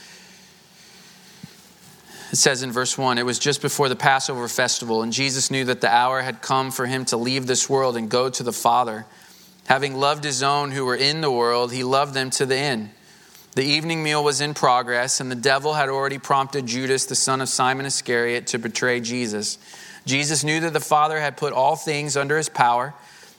It 2.31 2.37
says 2.37 2.63
in 2.63 2.71
verse 2.71 2.97
1 2.97 3.17
It 3.17 3.25
was 3.25 3.39
just 3.39 3.61
before 3.61 3.89
the 3.89 3.95
Passover 3.95 4.47
festival, 4.47 5.01
and 5.01 5.13
Jesus 5.13 5.51
knew 5.51 5.65
that 5.65 5.81
the 5.81 5.93
hour 5.93 6.21
had 6.21 6.41
come 6.41 6.71
for 6.71 6.85
him 6.85 7.05
to 7.05 7.17
leave 7.17 7.47
this 7.47 7.69
world 7.69 7.95
and 7.95 8.09
go 8.09 8.29
to 8.29 8.43
the 8.43 8.51
Father. 8.51 9.05
Having 9.67 9.95
loved 9.95 10.23
his 10.23 10.43
own 10.43 10.71
who 10.71 10.85
were 10.85 10.95
in 10.95 11.21
the 11.21 11.31
world, 11.31 11.71
he 11.71 11.83
loved 11.83 12.13
them 12.13 12.29
to 12.31 12.45
the 12.45 12.57
end. 12.57 12.91
The 13.55 13.63
evening 13.63 14.03
meal 14.03 14.23
was 14.23 14.41
in 14.41 14.53
progress, 14.53 15.21
and 15.21 15.31
the 15.31 15.35
devil 15.35 15.73
had 15.73 15.87
already 15.87 16.17
prompted 16.17 16.65
Judas, 16.65 17.05
the 17.05 17.15
son 17.15 17.39
of 17.39 17.47
Simon 17.47 17.85
Iscariot, 17.85 18.47
to 18.47 18.59
betray 18.59 18.99
Jesus. 18.99 19.57
Jesus 20.05 20.43
knew 20.43 20.59
that 20.59 20.73
the 20.73 20.79
Father 20.79 21.19
had 21.19 21.37
put 21.37 21.53
all 21.53 21.75
things 21.75 22.17
under 22.17 22.37
his 22.37 22.49
power 22.49 22.93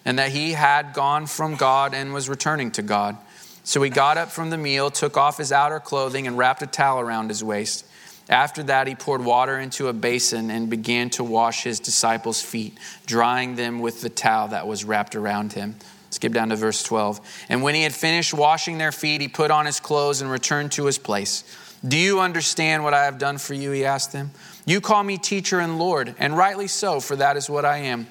and 0.06 0.18
that 0.18 0.30
he 0.30 0.52
had 0.52 0.94
gone 0.94 1.26
from 1.26 1.56
God 1.56 1.92
and 1.92 2.14
was 2.14 2.28
returning 2.28 2.70
to 2.72 2.82
God. 2.82 3.18
So 3.66 3.82
he 3.82 3.90
got 3.90 4.16
up 4.16 4.30
from 4.30 4.50
the 4.50 4.56
meal, 4.56 4.92
took 4.92 5.16
off 5.16 5.38
his 5.38 5.50
outer 5.50 5.80
clothing, 5.80 6.28
and 6.28 6.38
wrapped 6.38 6.62
a 6.62 6.68
towel 6.68 7.00
around 7.00 7.30
his 7.30 7.42
waist. 7.42 7.84
After 8.28 8.62
that, 8.62 8.86
he 8.86 8.94
poured 8.94 9.24
water 9.24 9.58
into 9.58 9.88
a 9.88 9.92
basin 9.92 10.52
and 10.52 10.70
began 10.70 11.10
to 11.10 11.24
wash 11.24 11.64
his 11.64 11.80
disciples' 11.80 12.40
feet, 12.40 12.78
drying 13.06 13.56
them 13.56 13.80
with 13.80 14.02
the 14.02 14.08
towel 14.08 14.48
that 14.48 14.68
was 14.68 14.84
wrapped 14.84 15.16
around 15.16 15.54
him. 15.54 15.74
Skip 16.10 16.32
down 16.32 16.50
to 16.50 16.56
verse 16.56 16.80
12. 16.84 17.20
And 17.48 17.60
when 17.60 17.74
he 17.74 17.82
had 17.82 17.92
finished 17.92 18.32
washing 18.32 18.78
their 18.78 18.92
feet, 18.92 19.20
he 19.20 19.26
put 19.26 19.50
on 19.50 19.66
his 19.66 19.80
clothes 19.80 20.20
and 20.20 20.30
returned 20.30 20.70
to 20.72 20.86
his 20.86 20.96
place. 20.96 21.42
Do 21.86 21.98
you 21.98 22.20
understand 22.20 22.84
what 22.84 22.94
I 22.94 23.06
have 23.06 23.18
done 23.18 23.36
for 23.36 23.54
you? 23.54 23.72
He 23.72 23.84
asked 23.84 24.12
them. 24.12 24.30
You 24.64 24.80
call 24.80 25.02
me 25.02 25.18
teacher 25.18 25.58
and 25.58 25.76
Lord, 25.76 26.14
and 26.20 26.36
rightly 26.36 26.68
so, 26.68 27.00
for 27.00 27.16
that 27.16 27.36
is 27.36 27.50
what 27.50 27.64
I 27.64 27.78
am. 27.78 28.06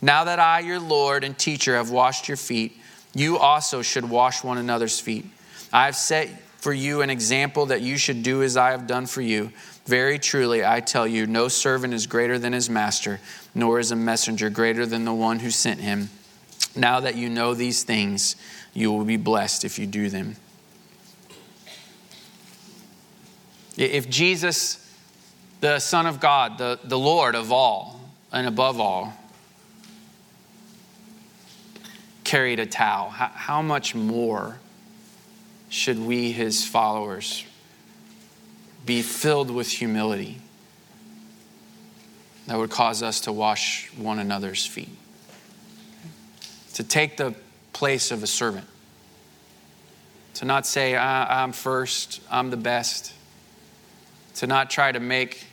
Now 0.00 0.22
that 0.24 0.38
I, 0.38 0.60
your 0.60 0.78
Lord 0.78 1.24
and 1.24 1.36
teacher, 1.36 1.74
have 1.74 1.90
washed 1.90 2.28
your 2.28 2.36
feet, 2.36 2.79
you 3.14 3.38
also 3.38 3.82
should 3.82 4.08
wash 4.08 4.44
one 4.44 4.58
another's 4.58 5.00
feet. 5.00 5.26
I 5.72 5.86
have 5.86 5.96
set 5.96 6.28
for 6.58 6.72
you 6.72 7.02
an 7.02 7.10
example 7.10 7.66
that 7.66 7.80
you 7.80 7.96
should 7.96 8.22
do 8.22 8.42
as 8.42 8.56
I 8.56 8.70
have 8.70 8.86
done 8.86 9.06
for 9.06 9.22
you. 9.22 9.50
Very 9.86 10.18
truly, 10.18 10.64
I 10.64 10.80
tell 10.80 11.06
you, 11.06 11.26
no 11.26 11.48
servant 11.48 11.94
is 11.94 12.06
greater 12.06 12.38
than 12.38 12.52
his 12.52 12.68
master, 12.68 13.18
nor 13.54 13.78
is 13.78 13.90
a 13.90 13.96
messenger 13.96 14.50
greater 14.50 14.84
than 14.86 15.04
the 15.04 15.14
one 15.14 15.40
who 15.40 15.50
sent 15.50 15.80
him. 15.80 16.10
Now 16.76 17.00
that 17.00 17.16
you 17.16 17.28
know 17.28 17.54
these 17.54 17.82
things, 17.82 18.36
you 18.74 18.92
will 18.92 19.04
be 19.04 19.16
blessed 19.16 19.64
if 19.64 19.78
you 19.78 19.86
do 19.86 20.08
them. 20.08 20.36
If 23.76 24.10
Jesus, 24.10 24.94
the 25.60 25.78
Son 25.78 26.06
of 26.06 26.20
God, 26.20 26.58
the, 26.58 26.78
the 26.84 26.98
Lord 26.98 27.34
of 27.34 27.50
all 27.50 28.00
and 28.30 28.46
above 28.46 28.78
all, 28.78 29.14
carried 32.30 32.60
a 32.60 32.66
towel. 32.66 33.10
How, 33.10 33.26
how 33.34 33.60
much 33.60 33.92
more 33.92 34.60
should 35.68 35.98
we, 35.98 36.30
his 36.30 36.64
followers, 36.64 37.44
be 38.86 39.02
filled 39.02 39.50
with 39.50 39.68
humility 39.68 40.38
that 42.46 42.56
would 42.56 42.70
cause 42.70 43.02
us 43.02 43.22
to 43.22 43.32
wash 43.32 43.90
one 43.96 44.20
another's 44.20 44.64
feet, 44.64 44.90
to 46.74 46.84
take 46.84 47.16
the 47.16 47.34
place 47.72 48.12
of 48.12 48.22
a 48.22 48.28
servant, 48.28 48.68
to 50.34 50.44
not 50.44 50.68
say, 50.68 50.96
I'm 50.96 51.50
first, 51.50 52.20
I'm 52.30 52.50
the 52.50 52.56
best, 52.56 53.12
to 54.36 54.46
not 54.46 54.70
try 54.70 54.92
to 54.92 55.00
make 55.00 55.46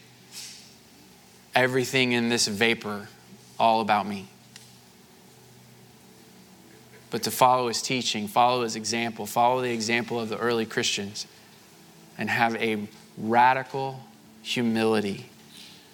everything 1.55 2.11
in 2.11 2.29
this 2.29 2.47
vapor 2.47 3.07
all 3.57 3.81
about 3.81 4.05
me 4.05 4.27
but 7.09 7.23
to 7.23 7.31
follow 7.31 7.67
his 7.67 7.81
teaching, 7.81 8.27
follow 8.27 8.63
his 8.63 8.75
example, 8.75 9.25
follow 9.25 9.61
the 9.61 9.71
example 9.71 10.19
of 10.19 10.29
the 10.29 10.37
early 10.37 10.65
Christians, 10.65 11.25
and 12.17 12.29
have 12.29 12.55
a 12.55 12.87
radical 13.17 14.01
humility 14.41 15.25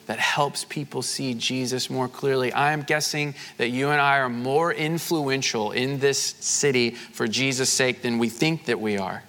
that 0.06 0.20
helps 0.20 0.66
people 0.66 1.02
see 1.02 1.34
Jesus 1.34 1.90
more 1.90 2.08
clearly. 2.08 2.54
I'm 2.54 2.82
guessing 2.82 3.36
that 3.58 3.70
you 3.70 3.90
and 3.90 4.02
I 4.02 4.18
are 4.20 4.30
more 4.30 4.74
influential 4.74 5.72
in 5.72 6.00
this 6.00 6.20
city 6.20 6.92
for 6.92 7.28
Jesus' 7.28 7.70
sake 7.70 8.02
than 8.02 8.20
we 8.20 8.28
think 8.30 8.66
that 8.66 8.80
we 8.80 8.98
are. 8.98 9.24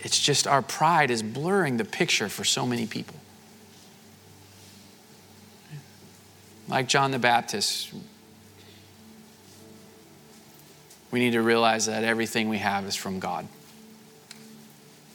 It's 0.00 0.18
just 0.18 0.46
our 0.46 0.62
pride 0.62 1.10
is 1.10 1.22
blurring 1.22 1.76
the 1.76 1.84
picture 1.84 2.30
for 2.30 2.44
so 2.44 2.64
many 2.64 2.86
people. 2.86 3.16
Like 6.68 6.88
John 6.88 7.10
the 7.10 7.18
Baptist, 7.18 7.92
we 11.10 11.18
need 11.18 11.32
to 11.32 11.42
realize 11.42 11.86
that 11.86 12.04
everything 12.04 12.48
we 12.48 12.58
have 12.58 12.84
is 12.86 12.94
from 12.94 13.18
God. 13.18 13.48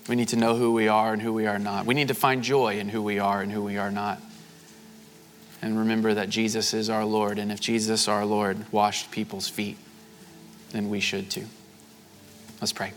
We 0.07 0.15
need 0.15 0.27
to 0.29 0.35
know 0.35 0.55
who 0.55 0.73
we 0.73 0.87
are 0.87 1.13
and 1.13 1.21
who 1.21 1.33
we 1.33 1.47
are 1.47 1.57
not. 1.57 1.85
We 1.85 1.93
need 1.93 2.09
to 2.09 2.13
find 2.13 2.43
joy 2.43 2.79
in 2.79 2.89
who 2.89 3.01
we 3.01 3.17
are 3.19 3.41
and 3.41 3.51
who 3.51 3.63
we 3.63 3.77
are 3.77 3.91
not. 3.91 4.21
And 5.61 5.79
remember 5.79 6.13
that 6.13 6.29
Jesus 6.29 6.73
is 6.73 6.89
our 6.89 7.05
Lord. 7.05 7.39
And 7.39 7.51
if 7.51 7.59
Jesus, 7.59 8.07
our 8.07 8.25
Lord, 8.25 8.71
washed 8.71 9.09
people's 9.09 9.47
feet, 9.47 9.77
then 10.71 10.89
we 10.89 10.99
should 10.99 11.31
too. 11.31 11.45
Let's 12.61 12.73
pray. 12.73 12.93